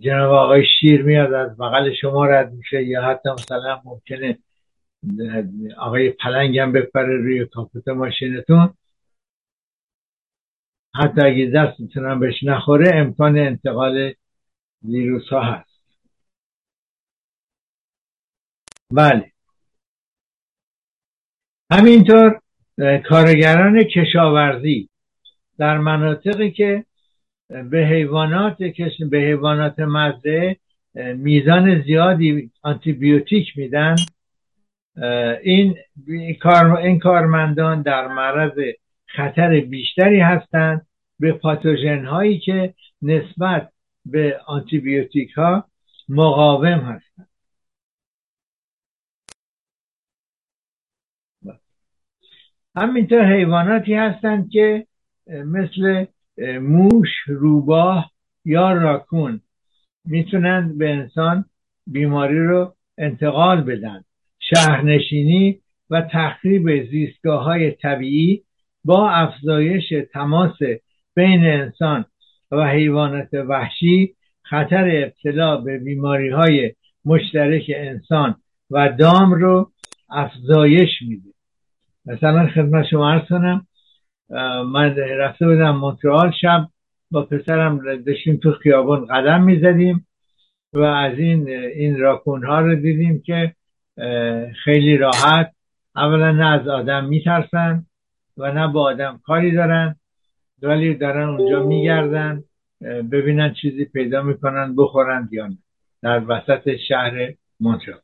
جناب 0.00 0.32
آقای 0.32 0.64
شیر 0.80 1.02
میاد 1.02 1.32
از 1.32 1.56
بغل 1.56 1.94
شما 2.00 2.26
رد 2.26 2.52
میشه 2.52 2.84
یا 2.84 3.02
حتی 3.02 3.30
مثلا 3.30 3.80
ممکنه 3.84 4.38
آقای 5.78 6.10
پلنگ 6.10 6.58
هم 6.58 6.72
بپره 6.72 7.16
روی 7.16 7.46
کاپوت 7.46 7.88
ماشینتون. 7.88 8.70
حتی 10.98 11.20
اگه 11.20 11.46
دستتون 11.54 12.20
بهش 12.20 12.42
نخوره 12.42 12.90
امکان 12.94 13.38
انتقال 13.38 14.12
ویروس 14.84 15.28
ها 15.28 15.42
هست. 15.42 15.68
بله. 18.92 19.32
همینطور 21.72 22.40
کارگران 23.08 23.84
کشاورزی 23.84 24.88
در 25.58 25.78
مناطقی 25.78 26.50
که 26.50 26.84
به 27.70 27.78
حیوانات 27.78 28.56
به 29.10 29.18
حیوانات 29.18 29.78
مزرعه 29.78 30.56
میزان 30.94 31.82
زیادی 31.82 32.50
آنتیبیوتیک 32.62 33.58
میدن 33.58 33.96
این 35.42 35.76
این 36.82 36.98
کارمندان 36.98 37.82
در 37.82 38.06
معرض 38.06 38.58
خطر 39.06 39.60
بیشتری 39.60 40.20
هستند. 40.20 40.87
به 41.20 41.32
پاتوژن 41.32 42.04
هایی 42.04 42.38
که 42.38 42.74
نسبت 43.02 43.72
به 44.04 44.40
آنتیبیوتیک 44.46 45.32
ها 45.32 45.64
مقاوم 46.08 46.78
هستند. 46.78 47.28
همینطور 52.76 53.36
حیواناتی 53.36 53.94
هستند 53.94 54.50
که 54.50 54.86
مثل 55.26 56.06
موش 56.60 57.08
روباه 57.26 58.10
یا 58.44 58.72
راکون 58.72 59.40
می‌تونند 60.04 60.78
به 60.78 60.90
انسان 60.90 61.44
بیماری 61.86 62.46
رو 62.46 62.74
انتقال 62.98 63.60
بدن. 63.60 64.04
شهرنشینی 64.38 65.60
و 65.90 66.08
تخریب 66.12 66.90
زیستگاه 66.90 67.44
های 67.44 67.70
طبیعی 67.70 68.42
با 68.84 69.10
افزایش 69.10 69.92
تماس 70.12 70.58
بین 71.18 71.46
انسان 71.46 72.04
و 72.50 72.68
حیوانات 72.68 73.34
وحشی 73.34 74.14
خطر 74.42 74.90
ابتلا 75.04 75.56
به 75.56 75.78
بیماری 75.78 76.30
های 76.30 76.74
مشترک 77.04 77.62
انسان 77.76 78.34
و 78.70 78.88
دام 78.98 79.32
رو 79.32 79.70
افزایش 80.10 80.90
میده. 81.08 81.30
مثلا 82.06 82.48
خدمت 82.48 82.86
شما 82.86 83.10
ارز 83.10 83.28
کنم 83.28 83.66
من 84.72 84.96
رفته 84.96 85.46
بودم 85.46 85.76
مونترال 85.76 86.32
شب 86.40 86.68
با 87.10 87.22
پسرم 87.22 88.02
داشتیم 88.06 88.36
تو 88.36 88.52
خیابان 88.52 89.06
قدم 89.06 89.42
می‌زدیم 89.42 90.06
و 90.72 90.80
از 90.80 91.18
این 91.18 91.48
این 91.48 91.98
راکون 91.98 92.44
ها 92.44 92.60
رو 92.60 92.74
دیدیم 92.74 93.22
که 93.26 93.54
خیلی 94.64 94.96
راحت 94.96 95.52
اولا 95.96 96.32
نه 96.32 96.46
از 96.46 96.68
آدم 96.68 97.04
میترسن 97.04 97.86
و 98.36 98.52
نه 98.52 98.72
با 98.72 98.82
آدم 98.82 99.20
کاری 99.24 99.52
دارن. 99.52 99.96
ولی 100.62 100.94
دارن 100.94 101.28
اونجا 101.28 101.62
میگردن 101.62 102.44
ببینن 103.12 103.54
چیزی 103.54 103.84
پیدا 103.84 104.22
می‌کنن 104.22 104.76
بخورن 104.76 105.28
یا 105.32 105.46
نه. 105.46 105.58
در 106.02 106.22
وسط 106.28 106.76
شهر 106.88 107.34
مونترال. 107.60 108.00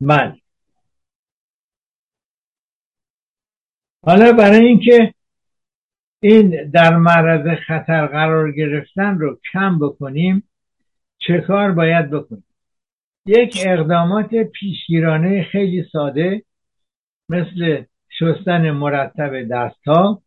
بله. 0.00 0.36
حالا 4.06 4.32
برای 4.32 4.66
اینکه 4.66 5.14
این 6.22 6.70
در 6.70 6.96
معرض 6.96 7.58
خطر 7.66 8.06
قرار 8.06 8.52
گرفتن 8.52 9.18
رو 9.18 9.38
کم 9.52 9.78
بکنیم 9.78 10.48
چه 11.18 11.40
کار 11.40 11.72
باید 11.72 12.10
بکنیم؟ 12.10 12.44
یک 13.26 13.58
اقدامات 13.66 14.34
پیشگیرانه 14.34 15.42
خیلی 15.52 15.84
ساده 15.92 16.42
مثل 17.28 17.84
شستن 18.20 18.70
مرتب 18.70 19.48
دستها 19.50 20.22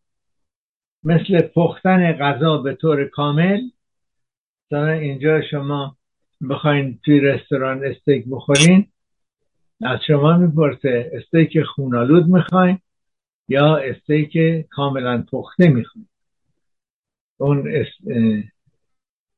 مثل 1.04 1.40
پختن 1.40 2.12
غذا 2.12 2.56
به 2.58 2.74
طور 2.74 3.04
کامل. 3.04 3.60
مثلا 4.66 4.90
اینجا 4.90 5.42
شما 5.50 5.96
بخواین 6.50 6.98
توی 7.04 7.20
رستوران 7.20 7.84
استیک 7.84 8.24
بخورین 8.30 8.86
از 9.82 9.98
شما 10.06 10.36
می‌پرسه 10.36 11.10
استیک 11.14 11.62
خونالود 11.62 12.26
می‌خواین 12.26 12.78
یا 13.48 13.76
استیک 13.76 14.38
کاملا 14.70 15.24
پخته 15.32 15.68
می‌خواین. 15.68 16.08
اون 17.36 17.84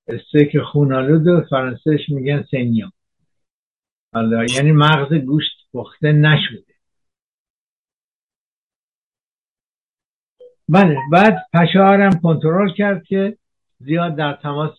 استیک 0.08 0.58
خونالود 0.58 1.48
فرانسهش 1.48 2.08
میگن 2.08 2.44
سنیا 2.50 2.92
حالا 4.14 4.44
یعنی 4.44 4.72
مغز 4.72 5.14
گوشت 5.14 5.68
پخته 5.74 6.12
نشده. 6.12 6.65
بله 10.68 10.96
بعد 11.12 11.46
پشه 11.52 11.84
هم 11.84 12.20
کنترل 12.22 12.72
کرد 12.72 13.04
که 13.04 13.36
زیاد 13.78 14.16
در 14.16 14.32
تماس 14.32 14.78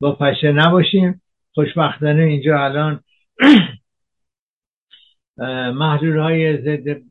با 0.00 0.12
پشه 0.12 0.52
نباشیم. 0.52 1.22
خوشبختانه 1.54 2.22
اینجا 2.22 2.64
الان 2.64 3.00
محلول 5.80 6.18
های 6.18 6.56
ضد 6.56 7.02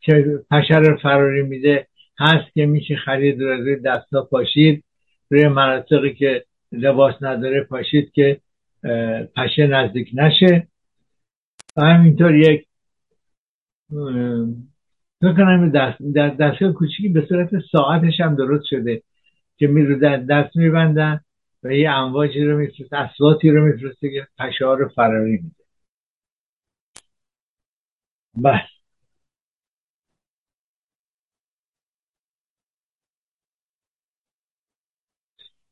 که 0.00 0.40
پشه 0.50 0.76
رو 0.76 0.96
فراری 0.96 1.42
میده 1.42 1.86
هست 2.18 2.54
که 2.54 2.66
میشه 2.66 2.96
خرید 2.96 3.40
رو 3.40 3.48
روی 3.48 3.76
دستا 3.76 4.22
پاشید. 4.22 4.84
روی 5.30 5.48
مناطقی 5.48 6.14
که 6.14 6.44
لباس 6.72 7.14
نداره 7.20 7.64
پاشید 7.64 8.12
که 8.12 8.40
پشه 9.36 9.66
نزدیک 9.66 10.10
نشه. 10.14 10.68
و 11.76 11.82
همینطور 11.82 12.34
یک 12.34 12.66
کنم 15.22 15.70
در 16.14 16.28
دستگاه 16.28 16.72
کوچیکی 16.72 17.08
به 17.08 17.26
صورت 17.28 17.50
ساعتش 17.72 18.20
هم 18.20 18.36
درست 18.36 18.64
شده 18.66 19.02
که 19.56 19.66
می 19.66 19.82
رو 19.86 19.98
دست 20.26 20.56
میبندن 20.56 21.20
و 21.62 21.72
یه 21.72 21.90
امواجی 21.90 22.44
رو 22.44 22.58
میفرسته 22.58 22.96
اصواتی 22.96 23.50
رو 23.50 23.64
میفرسته 23.66 24.10
که 24.10 24.26
پشه 24.38 24.64
رو 24.64 24.88
فراری 24.88 25.30
میده. 25.32 25.64
پس 28.44 28.60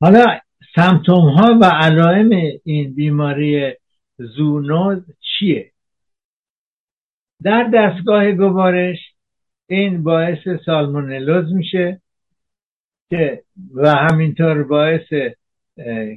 حالا 0.01 0.25
symptom 0.75 1.29
ها 1.29 1.59
و 1.61 1.65
علائم 1.65 2.31
این 2.65 2.95
بیماری 2.95 3.75
زونوز 4.19 5.03
چیه؟ 5.21 5.73
در 7.43 7.71
دستگاه 7.75 8.33
گوارش 8.33 8.99
این 9.71 10.03
باعث 10.03 10.39
سالمونلوز 10.67 11.53
میشه 11.53 12.01
که 13.11 13.43
و 13.75 13.91
همینطور 13.91 14.63
باعث 14.63 15.35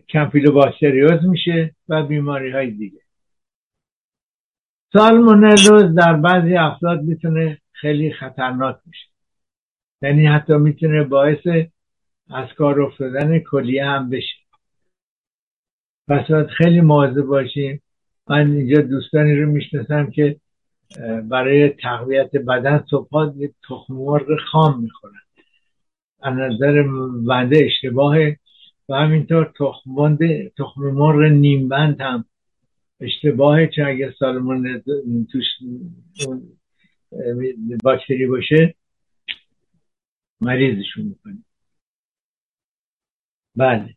کمپیلوباکتریوز 0.09 1.25
میشه 1.25 1.75
و 1.89 2.03
بیماری 2.03 2.51
های 2.51 2.71
دیگه. 2.71 2.99
سالمونلوز 4.93 5.95
در 5.95 6.13
بعضی 6.13 6.55
افراد 6.55 7.01
می‌تونه 7.01 7.61
خیلی 7.71 8.13
خطرناک 8.13 8.77
میشه 8.85 9.07
یعنی 10.01 10.25
حتی 10.25 10.53
می‌تونه 10.53 11.03
باعث 11.03 11.47
از 12.29 12.53
کار 12.57 12.81
افتادن 12.81 13.39
کلیه 13.39 13.85
هم 13.85 14.09
بشه. 14.09 14.35
پس 16.07 16.31
باید 16.31 16.47
خیلی 16.47 16.81
مواظب 16.81 17.21
باشیم. 17.21 17.81
من 18.27 18.51
اینجا 18.51 18.81
دوستانی 18.81 19.35
رو 19.35 19.51
می‌شناسم 19.51 20.11
که 20.11 20.40
برای 21.29 21.69
تقویت 21.69 22.35
بدن 22.35 22.85
صبحات 22.89 23.33
تخم 23.69 23.93
مرغ 23.93 24.39
خام 24.51 24.83
می‌خورن. 24.83 25.21
از 26.21 26.33
نظر 26.33 26.83
بنده 27.27 27.65
اشتباهه. 27.65 28.37
و 28.89 28.95
همینطور 28.95 29.53
تخم 30.57 30.81
مرغ 30.81 31.31
نیمبند 31.31 32.01
هم 32.01 32.25
اشتباهه 32.99 33.67
چون 33.67 33.85
اگه 33.85 34.13
سالمون 34.19 34.83
توش 35.31 35.45
باکتری 37.83 38.27
باشه 38.27 38.75
مریضشون 40.41 41.05
می‌کنه. 41.05 41.43
بله. 43.55 43.95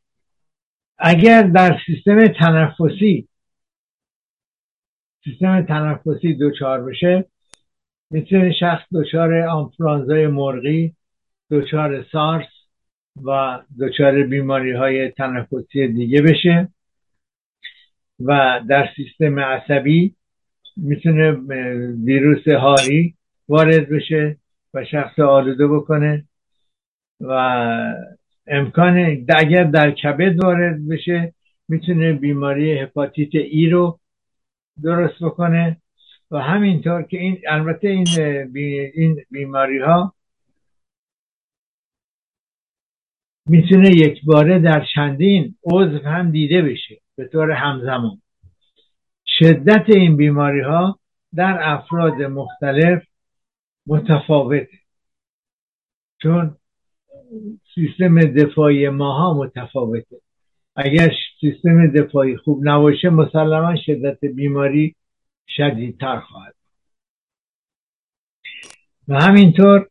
اگر 0.98 1.42
در 1.42 1.80
سیستم 1.86 2.26
تنفسی 2.26 3.28
سیستم 5.24 5.62
تنفسی 5.62 6.34
دچار 6.40 6.84
بشه 6.84 7.24
می‌تونه 8.10 8.52
شخص 8.60 8.82
دچار 8.94 9.34
آنفلانزای 9.34 10.26
مرغی 10.26 10.94
دچار 11.50 12.04
سارس 12.12 12.46
و 13.24 13.60
دچار 13.80 14.22
بیماری 14.22 14.72
های 14.72 15.10
تنفسی 15.10 15.88
دیگه 15.88 16.22
بشه 16.22 16.68
و 18.20 18.60
در 18.68 18.88
سیستم 18.96 19.38
عصبی 19.40 20.14
می‌تونه 20.76 21.32
ویروس 22.04 22.48
هاری 22.48 23.14
وارد 23.48 23.88
بشه 23.88 24.36
و 24.74 24.84
شخص 24.84 25.18
آلوده 25.18 25.66
بکنه 25.66 26.24
و 27.20 27.32
امکان 28.46 29.26
اگر 29.36 29.64
در 29.64 29.90
کبد 29.90 30.44
وارد 30.44 30.88
بشه 30.88 31.34
می‌تونه 31.68 32.12
بیماری 32.12 32.78
هپاتیت 32.78 33.34
ای 33.34 33.70
رو 33.70 33.98
درست 34.82 35.22
بکنه 35.22 35.80
و 36.30 36.38
همینطور 36.38 37.02
که 37.02 37.18
این 37.18 37.40
البته 37.48 37.88
این 37.88 38.06
این 38.94 39.24
بیماری 39.30 39.78
ها 39.78 40.14
می‌تونه 43.46 43.90
یک 43.90 44.24
باره 44.24 44.58
در 44.58 44.86
چندین 44.94 45.56
عضو 45.64 45.98
هم 45.98 46.30
دیده 46.30 46.62
بشه 46.62 47.00
به 47.16 47.28
طور 47.28 47.50
همزمان. 47.50 48.22
شدت 49.26 49.84
این 49.88 50.16
بیماری 50.16 50.60
ها 50.60 50.98
در 51.34 51.58
افراد 51.62 52.22
مختلف 52.22 53.02
متفاوته 53.86 54.78
چون 56.22 56.56
سیستم 57.74 58.20
دفاعی 58.20 58.88
ماها 58.88 59.34
متفاوته. 59.34 60.16
اگر 60.76 61.12
سیستم 61.40 61.86
دفاعی 61.86 62.36
خوب 62.36 62.60
نباشه 62.68 63.10
مسلما 63.10 63.76
شدت 63.76 64.24
بیماری 64.24 64.94
شدیدتر 65.48 66.20
خواهد 66.20 66.54
و 69.08 69.20
همینطور 69.20 69.88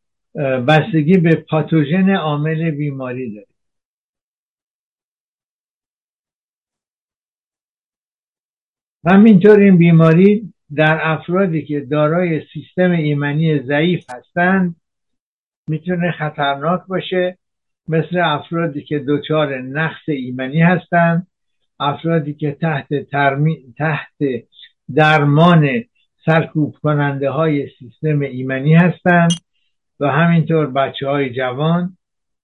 بستگی 0.67 1.17
به 1.17 1.35
پاتوژن 1.35 2.09
عامل 2.09 2.71
بیماری 2.71 3.35
داره 3.35 3.47
همینطور 9.05 9.59
این 9.59 9.77
بیماری 9.77 10.53
در 10.75 10.99
افرادی 11.01 11.65
که 11.65 11.79
دارای 11.79 12.41
سیستم 12.53 12.91
ایمنی 12.91 13.59
ضعیف 13.59 14.05
هستند 14.09 14.75
می‌تونه 15.67 16.11
خطرناک 16.11 16.81
باشه. 16.87 17.37
مثل 17.87 18.17
افرادی 18.23 18.83
که 18.83 19.05
دچار 19.07 19.61
نقص 19.61 20.03
ایمنی 20.07 20.61
هستند 20.61 21.27
افرادی 21.83 22.33
که 22.33 22.51
تحت, 22.51 23.09
ترمی... 23.11 23.73
تحت 23.77 24.15
درمان 24.95 25.83
سرکوب 26.25 26.75
کننده 26.83 27.29
های 27.29 27.67
سیستم 27.79 28.19
ایمنی 28.19 28.75
هستند 28.75 29.31
و 29.99 30.07
همینطور 30.07 30.67
بچه 30.67 31.07
های 31.07 31.33
جوان 31.33 31.97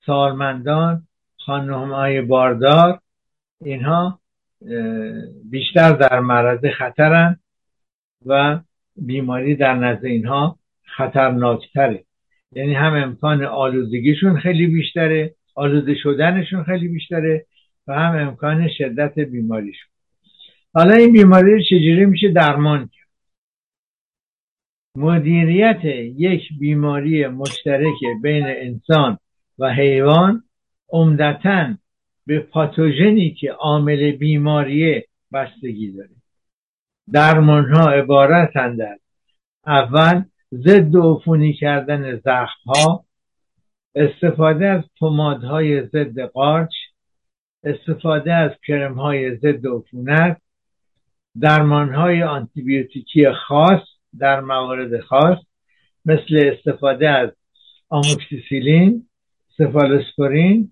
سالمندان 0.06 1.04
خانم 1.46 1.94
های 1.94 2.22
باردار 2.22 3.00
اینها 3.62 4.20
بیشتر 5.52 5.92
در 5.92 6.20
معرض 6.20 6.66
خطرند 6.78 7.40
و 8.26 8.60
بیماری 8.96 9.56
در 9.56 9.76
نزد 9.76 10.06
اینها 10.06 10.60
خطرناکتره. 10.98 12.04
یعنی 12.52 12.74
هم 12.74 12.94
امکان 12.94 13.44
آلودگیشون 13.44 14.40
خیلی 14.40 14.68
بیشتره 14.68 15.34
آلوده 15.56 15.96
شدنشون 15.96 16.64
خیلی 16.64 16.88
بیشتره 16.88 17.46
و 17.90 17.94
هم 17.94 18.28
امکان 18.28 18.70
شدت 18.78 19.20
بیماریشون 19.20 19.90
حالا 20.74 20.94
این 20.96 21.14
بیماری 21.14 21.64
چجوری 21.64 22.06
میشه 22.06 22.32
درمان 22.32 22.80
کرد؟ 22.80 23.10
مدیریت 24.96 25.86
یک 26.16 26.42
بیماری 26.60 27.28
مشترک 27.28 27.96
بین 28.22 28.46
انسان 28.46 29.18
و 29.60 29.74
حیوان 29.74 30.44
عمدتا 30.90 31.74
به 32.26 32.40
پاتوژنی 32.40 33.32
که 33.32 33.52
عامل 33.52 34.12
بیماری 34.12 35.04
بستگی 35.34 35.92
داره. 35.92 36.10
درمان 37.12 37.74
ها 37.74 37.92
عبارتند 37.92 38.82
از 38.82 39.00
اول 39.68 40.24
ضد 40.54 40.96
عفونی 40.96 41.54
کردن 41.54 42.16
زخم 42.16 42.60
ها 42.66 43.06
استفاده 43.96 44.68
از 44.68 44.84
پمادهای 45.00 45.82
ضد 45.82 46.20
قارچ 46.20 46.72
استفاده 47.64 48.34
از 48.34 48.52
کرم 48.68 48.94
های 48.94 49.36
ضد 49.36 49.68
عفونت 49.68 50.42
های 51.96 52.24
آنتیبیوتیکی 52.24 53.32
خاص 53.32 53.82
در 54.20 54.42
موارد 54.42 55.00
خاص 55.00 55.38
مثل 56.06 56.52
استفاده 56.54 57.10
از 57.10 57.30
آموکسیسیلین 57.90 59.06
سفالوسپورین 59.58 60.72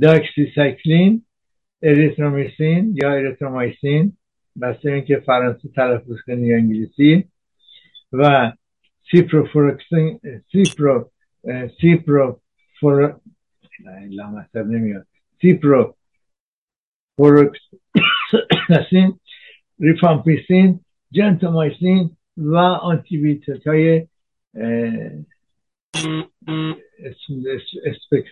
داکسیسایکلین 0.00 1.22
اریترومیسین 1.82 2.98
یا 3.02 3.12
erythromycin 3.12 4.16
بسته 4.60 4.90
اینکه 4.92 5.16
فرانسه 5.16 5.68
تلفظ 5.68 6.20
کنی 6.26 6.46
یا 6.46 6.56
انگلیسی 6.56 7.24
و 8.12 8.52
سیپروفورکسین 9.10 10.20
سیپرو 10.52 11.10
سیپرو 11.80 12.40
فور 13.84 14.66
نمیاد. 14.66 15.06
سیپرو 15.40 15.96
فورکسین 17.16 19.18
ریفامپیسین 19.80 20.80
جنتومایسین 21.12 22.16
و 22.36 22.56
آنتیبیوتیک 22.56 23.66
های 23.66 24.06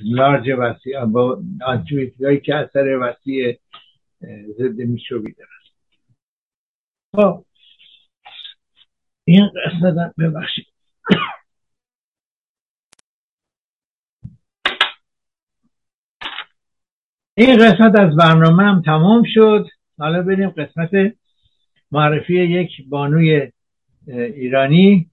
large 0.00 0.50
وسیع 0.58 1.04
با 1.04 1.42
هایی 2.20 2.40
که 2.40 2.54
اثر 2.54 2.98
وسیع 3.02 3.58
ضد 4.58 4.80
میکروبی 4.80 5.32
دارن. 5.32 5.50
خب 7.16 7.44
این 9.24 9.50
قسمت 9.66 10.14
ببخشید. 10.18 10.66
این 17.40 17.56
قسمت 17.56 17.98
از 17.98 18.16
برنامه 18.16 18.62
هم 18.62 18.82
تمام 18.82 19.22
شد. 19.26 19.66
حالا 19.98 20.22
بریم 20.22 20.50
قسمت 20.50 20.90
معرفی 21.92 22.34
یک 22.34 22.70
بانوی 22.88 23.52
ایرانی. 24.06 25.10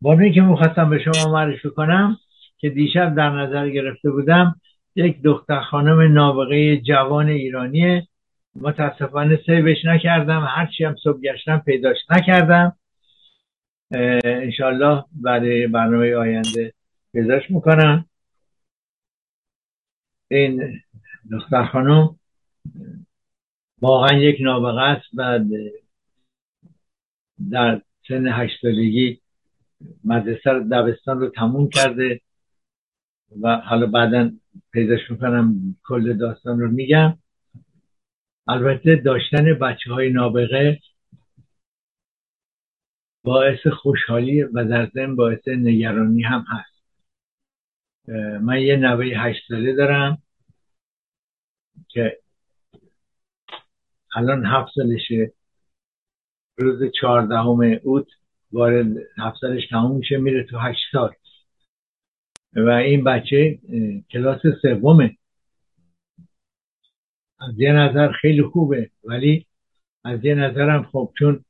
بانوی 0.00 0.32
که 0.32 0.40
می‌خواستم 0.40 0.90
به 0.90 0.98
شما 0.98 1.32
معرفی 1.32 1.70
کنم 1.70 2.16
که 2.58 2.70
دیشب 2.70 3.14
در 3.14 3.30
نظر 3.30 3.68
گرفته 3.68 4.10
بودم 4.10 4.60
یک 4.96 5.22
دختر 5.22 5.60
خانم 5.60 6.12
نابغه 6.12 6.76
جوان 6.76 7.28
ایرانیه. 7.28 8.06
متاسفانه 8.54 9.40
سیوش 9.46 9.84
نکردم. 9.84 10.46
هرچی 10.48 10.84
هم 10.84 10.96
صبح 11.02 11.20
گشتم 11.20 11.58
پیداش 11.58 11.96
نکردم. 12.10 12.76
انشالله 14.24 15.04
برای 15.12 15.66
برنامه 15.66 16.14
آینده 16.14 16.72
پیداش 17.12 17.50
می‌کنم. 17.50 18.04
این 20.30 20.80
دختر 21.30 21.64
خانم 21.64 22.18
واقعا 23.80 24.18
یک 24.18 24.36
نابغه 24.40 24.80
است 24.80 25.06
و 25.14 25.44
در 27.50 27.82
سن 28.08 28.26
هشت 28.26 28.60
سالگی 28.62 29.20
مدرسه 30.04 30.60
دبستان 30.72 31.20
رو 31.20 31.28
تموم 31.28 31.68
کرده 31.68 32.20
و 33.40 33.56
حالا 33.56 33.86
بعدا 33.86 34.30
پیداش 34.72 35.10
می‌کنم 35.10 35.76
کل 35.84 36.16
داستان 36.16 36.60
رو 36.60 36.70
میگم. 36.70 37.18
البته 38.48 38.96
داشتن 38.96 39.58
بچه 39.58 39.92
های 39.92 40.12
نابغه 40.12 40.80
باعث 43.24 43.66
خوشحالی 43.66 44.42
و 44.42 44.64
در 44.64 44.90
ضمن 44.94 45.16
باعث 45.16 45.48
نگرانی 45.48 46.22
هم 46.22 46.44
هست. 46.48 46.73
من 48.42 48.60
یه 48.60 48.76
نوه 48.76 49.04
هشت 49.04 49.42
ساله 49.48 49.74
دارم 49.74 50.22
که 51.88 52.18
الان 54.16 54.46
هفت 54.46 54.72
سالشه. 54.74 55.32
روز 56.58 56.92
چهاردهم 57.00 57.78
اوت 57.82 58.06
وارد 58.52 58.86
هفت 59.18 59.36
سالش 59.40 59.68
تموم 59.68 59.96
میشه 59.96 60.16
میره 60.16 60.44
تو 60.44 60.58
هشت 60.58 60.82
سال. 60.92 61.14
و 62.56 62.68
این 62.68 63.04
بچه 63.04 63.58
کلاس 64.10 64.40
سومه. 64.62 65.16
از 67.38 67.54
یه 67.58 67.72
نظر 67.72 68.12
خیلی 68.12 68.42
خوبه 68.42 68.90
ولی 69.04 69.46
از 70.04 70.24
یه 70.24 70.34
نظرم 70.34 70.82
خب 70.82 71.12
چون 71.18 71.44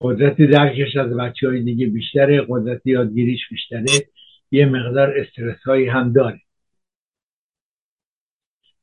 قدرت 0.00 0.36
درکش 0.36 0.96
از 0.96 1.16
بچه 1.16 1.48
های 1.48 1.62
دیگه 1.62 1.86
بیشتره 1.86 2.46
قدرت 2.48 2.86
یادگیریش 2.86 3.48
بیشتره. 3.50 4.08
یه 4.52 4.66
مقدار 4.66 5.18
استرس 5.18 5.62
هایی 5.62 5.88
هم 5.88 6.12
داره 6.12 6.40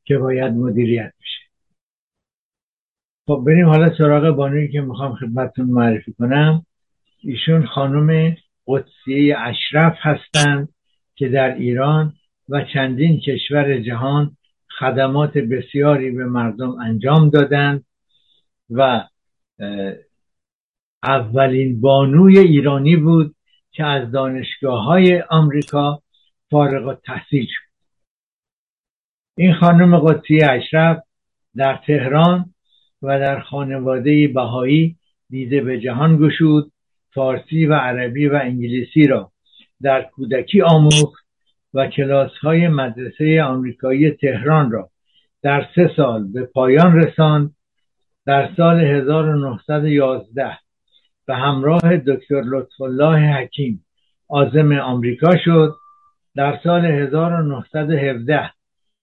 که 0.04 0.18
باید 0.18 0.54
مدیریت 0.54 1.14
بشه. 1.22 1.50
خب 3.28 3.44
بریم 3.48 3.66
حالا 3.66 3.98
سراغ 3.98 4.36
بانویی 4.36 4.72
که 4.72 4.82
می‌خوام 4.82 5.16
خدمتتون 5.16 5.66
معرفی 5.66 6.14
کنم. 6.14 6.66
ایشون 7.24 7.66
خانم 7.66 8.38
قدسیه 8.68 9.38
اشرف 9.40 9.98
هستند 10.00 10.70
که 11.16 11.30
در 11.30 11.56
ایران 11.56 12.14
و 12.50 12.66
چندین 12.74 13.20
کشور 13.20 13.80
جهان 13.80 14.38
خدمات 14.80 15.38
بسیاری 15.38 16.12
به 16.12 16.26
مردم 16.26 16.80
انجام 16.80 17.30
دادند 17.30 17.86
و 18.70 19.08
اولین 21.04 21.82
بانوی 21.82 22.38
ایرانی 22.38 22.96
بود 22.96 23.36
که 23.80 23.86
از 23.86 24.12
دانشگاه 24.12 24.84
های 24.84 25.22
آمریکا 25.22 26.02
فارغ 26.52 27.02
تحصیل 27.06 27.46
شد. 27.46 27.70
این 29.38 29.54
خانم 29.54 30.00
قدسی 30.00 30.42
اشرف 30.42 31.04
در 31.56 31.80
تهران 31.88 32.54
و 33.02 33.20
در 33.20 33.40
خانواده 33.40 34.28
بهایی 34.28 34.96
دیده 35.30 35.62
به 35.62 35.80
جهان 35.80 36.18
گشود 36.18 36.72
فارسی 37.14 37.66
و 37.66 37.74
عربی 37.74 38.28
و 38.28 38.40
انگلیسی 38.44 39.08
را 39.08 39.32
در 39.82 40.02
کودکی 40.02 40.62
آموخت 40.62 41.26
و 41.74 41.88
کلاس 41.88 42.32
های 42.42 42.68
مدرسه 42.68 43.44
آمریکایی 43.44 44.12
تهران 44.12 44.72
را 44.72 44.90
در 45.42 45.68
سه 45.76 45.92
سال 45.96 46.32
به 46.32 46.46
پایان 46.46 46.96
رساند. 46.96 47.56
در 48.26 48.50
سال 48.58 48.80
1911 48.80 50.69
به 51.30 51.36
همراه 51.36 51.98
دکتر 51.98 52.42
لطف 52.42 52.82
الله 52.82 53.34
حکیم. 53.34 53.86
آزم 54.30 54.72
آمریکا 54.72 55.38
شد. 55.46 55.76
در 56.36 56.60
سال 56.64 56.86
1917 56.86 58.52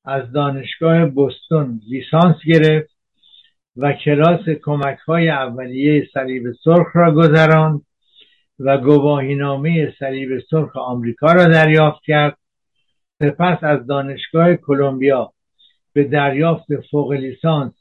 از 0.05 0.33
دانشگاه 0.33 1.07
بستون 1.07 1.81
لیسانس 1.89 2.37
گرفت 2.47 2.97
و 3.77 3.93
کلاس 3.93 4.49
کمک 4.63 4.99
های 4.99 5.29
اولیه 5.29 6.09
صلیب 6.15 6.43
سرخ 6.65 6.87
را 6.95 7.15
گذراند 7.15 7.83
و 8.59 8.79
گواهینامه 8.79 9.95
صلیب 9.99 10.39
سرخ 10.51 10.77
آمریکا 10.77 11.33
را 11.33 11.45
دریافت 11.45 12.03
کرد. 12.05 12.39
سپس 13.19 13.59
از 13.63 13.87
دانشگاه 13.87 14.55
کلمبیا 14.55 15.33
به 15.93 16.05
دریافت 16.05 16.67
فوق 16.91 17.13
لیسانس 17.13 17.73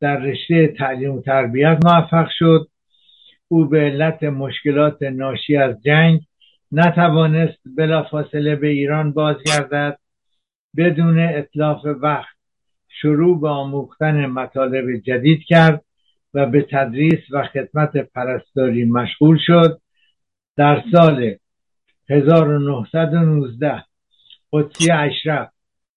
در 0.00 0.16
رشته 0.16 0.66
تعلیم 0.66 1.14
و 1.14 1.22
تربیت 1.22 1.78
موفق 1.84 2.28
شد. 2.38 2.68
او 3.48 3.64
به 3.64 3.80
علت 3.80 4.22
مشکلات 4.22 5.02
ناشی 5.02 5.56
از 5.56 5.82
جنگ 5.82 6.20
نتوانست 6.72 7.58
بلافاصله 7.76 8.56
به 8.56 8.68
ایران 8.68 9.12
بازگردد 9.12 9.98
بدون 10.76 11.18
اطلاف 11.18 11.84
وقت 11.84 12.36
شروع 12.88 13.40
به 13.40 13.48
آموختن 13.48 14.26
مطالب 14.26 14.96
جدید 14.96 15.42
کرد 15.46 15.84
و 16.34 16.46
به 16.46 16.66
تدریس 16.70 17.20
و 17.30 17.42
خدمت 17.42 17.96
پرستاری 17.96 18.84
مشغول 18.84 19.38
شد. 19.46 19.80
در 20.56 20.82
سال 20.92 21.34
1919 22.10 23.84
قدسی 24.52 24.90
اشرف 24.90 25.48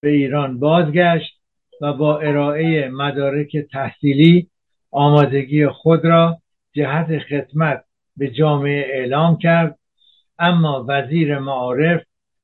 به 0.01 0.09
ایران 0.09 0.59
بازگشت 0.59 1.39
و 1.81 1.93
با 1.93 2.19
ارائه 2.19 2.89
مدارک 2.89 3.57
تحصیلی 3.71 4.49
آمادگی 4.91 5.67
خود 5.67 6.05
را 6.05 6.37
جهت 6.73 7.19
خدمت 7.19 7.83
به 8.17 8.31
جامعه 8.31 8.85
اعلام 8.89 9.37
کرد 9.37 9.79
اما 10.39 10.85
وزیر 10.87 11.39
معارف 11.39 12.01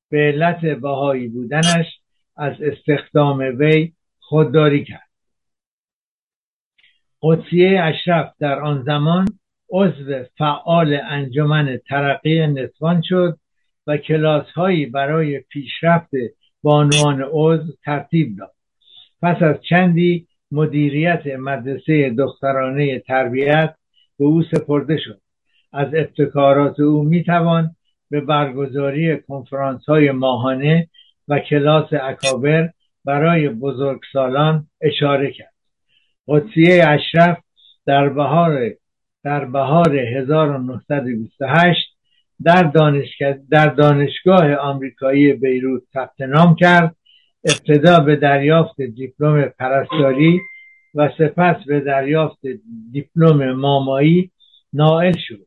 به 0.10 0.18
علت 0.18 0.66
بهایی 0.66 1.28
بودنش 1.28 2.00
از 2.38 2.54
استخدام 2.62 3.40
وی 3.40 3.94
خودداری 4.20 4.84
کرد. 4.84 5.10
قدسیه 7.22 7.82
اشرف 7.84 8.34
در 8.40 8.60
آن 8.60 8.84
زمان 8.84 9.26
عضو 9.70 10.24
فعال 10.38 11.00
انجمن 11.10 11.80
ترقی 11.90 12.48
نسوان 12.48 13.02
شد 13.02 13.38
و 13.88 13.98
کلاس 13.98 14.46
هایی 14.52 14.86
برای 14.86 15.40
پیشرفت 15.40 16.10
بانوان 16.64 17.26
عضو 17.32 17.74
ترتیب 17.86 18.38
داد. 18.38 18.54
پس 19.22 19.42
از 19.42 19.56
چندی 19.70 20.28
مدیریت 20.52 21.28
مدرسه 21.28 22.10
دخترانه 22.10 23.00
تربیت 23.00 23.76
به 24.20 24.26
او 24.26 24.44
سپرده 24.44 24.98
شد. 24.98 25.22
از 25.74 25.88
ابتکارات 25.88 26.80
او 26.80 27.04
می‌توان 27.04 27.76
به 28.10 28.22
برگزاری 28.22 29.18
کنفرانس 29.18 29.86
های 29.86 30.12
ماهانه 30.12 30.90
و 31.28 31.40
کلاس 31.40 31.90
اکابر 32.02 32.70
برای 33.06 33.50
بزرگسالان 33.50 34.68
اشاره 34.82 35.32
کرد. 35.32 35.54
قدسیه 36.28 36.88
اشرف 36.88 37.38
در 37.86 38.10
بهار 38.10 38.70
در 39.24 39.46
بهار 39.46 39.96
1928 39.96 41.96
در, 42.44 42.64
دانشگاه, 42.64 43.34
در 43.52 43.68
دانشگاه 43.68 44.54
آمریکایی 44.54 45.34
بیروت 45.34 45.82
ثبت 45.94 46.22
نام 46.22 46.56
کرد. 46.56 46.96
ابتدا 47.46 48.00
به 48.00 48.16
دریافت 48.16 48.82
دیپلم 48.82 49.54
پرستاری 49.60 50.40
و 50.96 51.10
سپس 51.18 51.64
به 51.68 51.80
دریافت 51.80 52.40
دیپلم 52.92 53.52
مامایی 53.52 54.32
نائل 54.74 55.14
شد. 55.18 55.46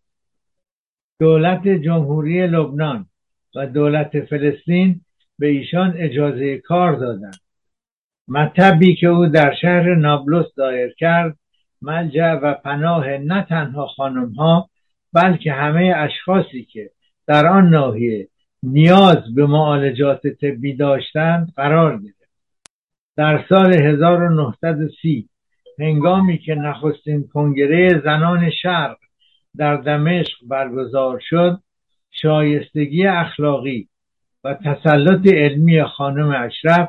دولت 1.21 1.69
جمهوری 1.69 2.47
لبنان 2.47 3.07
و 3.55 3.67
دولت 3.67 4.21
فلسطین 4.21 5.01
به 5.39 5.47
ایشان 5.47 5.95
اجازه 5.97 6.59
کار 6.59 6.93
دادند. 6.97 7.41
مطبی 8.29 8.95
که 8.95 9.07
او 9.07 9.27
در 9.27 9.55
شهر 9.55 9.95
نابلس 9.95 10.55
دایر 10.57 10.95
کرد 10.95 11.39
ملجع 11.83 12.33
و 12.33 12.55
پناه 12.55 13.09
نه 13.09 13.47
تنها 13.49 13.87
خانم 13.87 14.33
ها 14.33 14.69
بلکه 15.13 15.53
همه 15.53 15.95
اشخاصی 15.97 16.65
که 16.65 16.91
در 17.27 17.47
آن 17.47 17.69
ناحیه 17.69 18.29
نیاز 18.63 19.35
به 19.35 19.47
معالجات 19.47 20.27
طبی 20.27 20.77
داشتند 20.77 21.53
قرار 21.57 21.99
گرفت. 22.03 22.19
در 23.17 23.45
سال 23.49 23.75
1930 23.75 25.29
هنگامی 25.79 26.39
که 26.39 26.55
نخستین 26.55 27.29
کنگره 27.29 28.01
زنان 28.05 28.51
شرق 28.51 28.97
در 29.57 29.77
دمشق 29.77 30.37
برگزار 30.49 31.21
شد 31.23 31.61
شایستگی 32.11 33.07
اخلاقی 33.07 33.89
و 34.45 34.55
تسلط 34.55 35.27
علمی 35.27 35.85
خانم 35.85 36.31
اشرف 36.31 36.89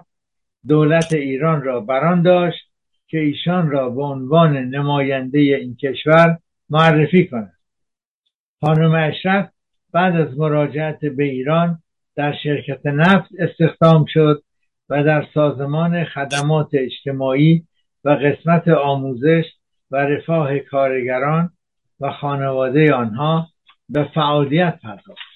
دولت 0.68 1.14
ایران 1.14 1.62
را 1.62 1.80
بران 1.80 2.22
داشت 2.22 2.70
که 3.08 3.18
ایشان 3.18 3.70
را 3.70 3.90
به 3.90 4.04
عنوان 4.04 4.58
نماینده 4.58 5.40
این 5.40 5.76
کشور 5.76 6.38
معرفی 6.70 7.28
کند. 7.28 7.54
خانم 8.62 8.94
اشرف 8.94 9.50
بعد 9.94 10.16
از 10.16 10.38
مراجعت 10.38 11.06
به 11.06 11.24
ایران 11.24 11.80
در 12.16 12.34
شرکت 12.44 12.86
نفت 12.86 13.30
استخدام 13.40 14.06
شد 14.08 14.44
و 14.90 15.04
در 15.04 15.28
سازمان 15.34 16.04
خدمات 16.06 16.70
اجتماعی 16.74 17.64
و 18.04 18.10
قسمت 18.10 18.68
آموزش 18.68 19.46
و 19.92 19.98
رفاه 19.98 20.60
کارگران 20.60 21.52
و 22.00 22.12
خانواده 22.12 22.94
آنها 22.94 23.48
به 23.90 24.10
فعالیت 24.16 24.80
پرداخت. 24.84 25.30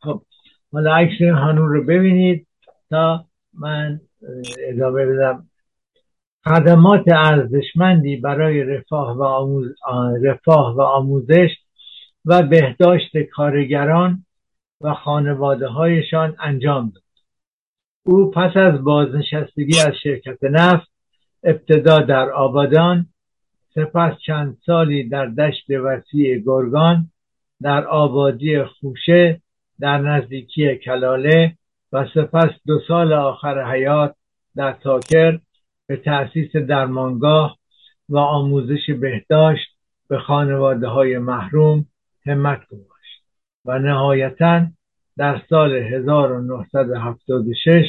خب 0.00 0.22
حالا 0.72 0.94
عکس 0.94 1.22
هانون 1.22 1.68
رو 1.68 1.84
ببینید 1.84 2.46
تا 2.90 3.24
من 3.58 4.00
ادامه 4.68 5.06
بدم. 5.06 5.46
خدمات 6.44 7.04
ارزشمندی 7.08 8.16
برای 8.16 8.64
رفاه 8.64 9.16
و, 9.16 9.22
آموز... 9.22 9.74
رفاه 10.22 10.76
و 10.76 10.80
آموزش 10.80 11.50
و 12.24 12.42
بهداشت 12.42 13.18
کارگران 13.18 14.24
و 14.80 14.94
خانواده 14.94 15.68
هایشان 15.68 16.36
انجام 16.40 16.92
داد. 16.94 17.03
او 18.06 18.30
پس 18.30 18.56
از 18.56 18.84
بازنشستگی 18.84 19.80
از 19.80 19.92
شرکت 20.02 20.44
نفت 20.44 20.88
ابتدا 21.44 21.98
در 21.98 22.30
آبادان 22.30 23.06
سپس 23.74 24.12
چند 24.26 24.56
سالی 24.66 25.08
در 25.08 25.26
دشت 25.26 25.70
وسیع 25.70 26.38
گرگان 26.38 27.10
در 27.62 27.86
آبادی 27.86 28.62
خوشه 28.62 29.40
در 29.80 29.98
نزدیکی 29.98 30.76
کلاله 30.76 31.54
و 31.92 32.06
سپس 32.14 32.50
دو 32.66 32.80
سال 32.88 33.12
آخر 33.12 33.72
حیات 33.72 34.14
در 34.56 34.72
تاکر 34.72 35.38
به 35.86 35.96
تأسیس 35.96 36.56
درمانگاه 36.56 37.58
و 38.08 38.18
آموزش 38.18 38.90
بهداشت 39.00 39.68
به 40.08 40.18
خانواده 40.18 40.88
های 40.88 41.18
محروم 41.18 41.86
همت 42.26 42.60
گذاشت 42.66 43.22
و 43.64 43.78
نهایتا 43.78 44.66
در 45.16 45.42
سال 45.50 45.72
1976 45.72 47.84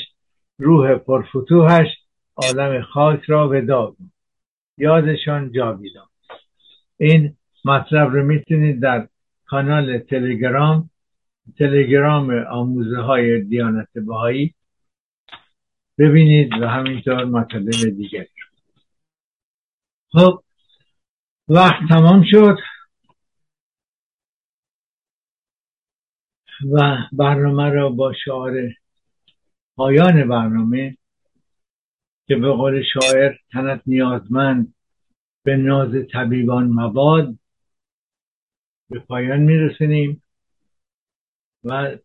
روح 0.60 0.96
پرفتوهش 0.96 1.88
عالم 2.36 2.82
خاک 2.82 3.24
را 3.28 3.50
وداع 3.50 3.96
یادشان 4.78 5.52
جاویدان 5.52 6.08
این 6.98 7.36
مطلب 7.66 8.10
رو 8.10 8.24
می‌تونید 8.24 8.82
در 8.82 9.08
کانال 9.46 9.98
تلگرام 9.98 10.90
تلگرام 11.58 12.46
آموزه 12.52 13.02
های 13.02 13.42
دیانت 13.42 13.88
بهایی 13.96 14.54
ببینید 15.98 16.54
و 16.62 16.68
همینطور 16.68 17.26
مطالب 17.26 17.96
دیگری 17.98 18.28
خب 20.12 20.44
وقت 21.48 21.76
تمام 21.90 22.24
شد. 22.32 22.58
و 26.72 26.98
برنامه 27.12 27.70
را 27.70 27.90
با 27.90 28.14
شعار 28.14 28.54
پایان 29.76 30.28
برنامه 30.30 30.98
که 32.28 32.36
به 32.36 32.52
قول 32.52 32.84
شاعر 32.94 33.36
تنت 33.52 33.82
نیازمند 33.86 34.74
به 35.44 35.58
ناز 35.58 35.90
طبیبان 36.14 36.68
مباد 36.68 37.36
به 38.90 39.00
پایان 39.00 39.40
میرسونیم 39.40 40.24
و 41.64 41.98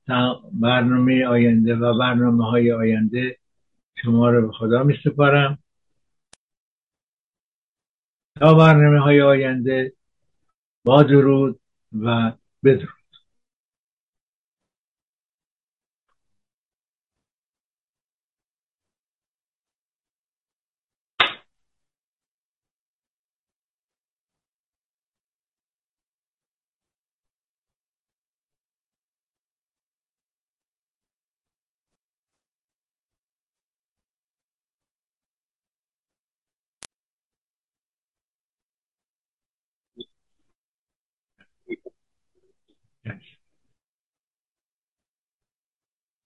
برنامه 0.52 1.26
آینده 1.26 1.74
و 1.74 1.98
برنامه 1.98 2.44
های 2.50 2.72
آینده 2.72 3.36
شما 4.02 4.30
رو 4.30 4.46
به 4.46 4.52
خدا 4.52 4.82
می 4.82 4.94
سپارم 5.04 5.58
تا 8.40 8.54
برنامه 8.54 8.98
های 8.98 9.22
آینده 9.22 9.92
با 10.84 11.02
درود 11.02 11.60
و 11.92 12.32
بدرود. 12.64 12.99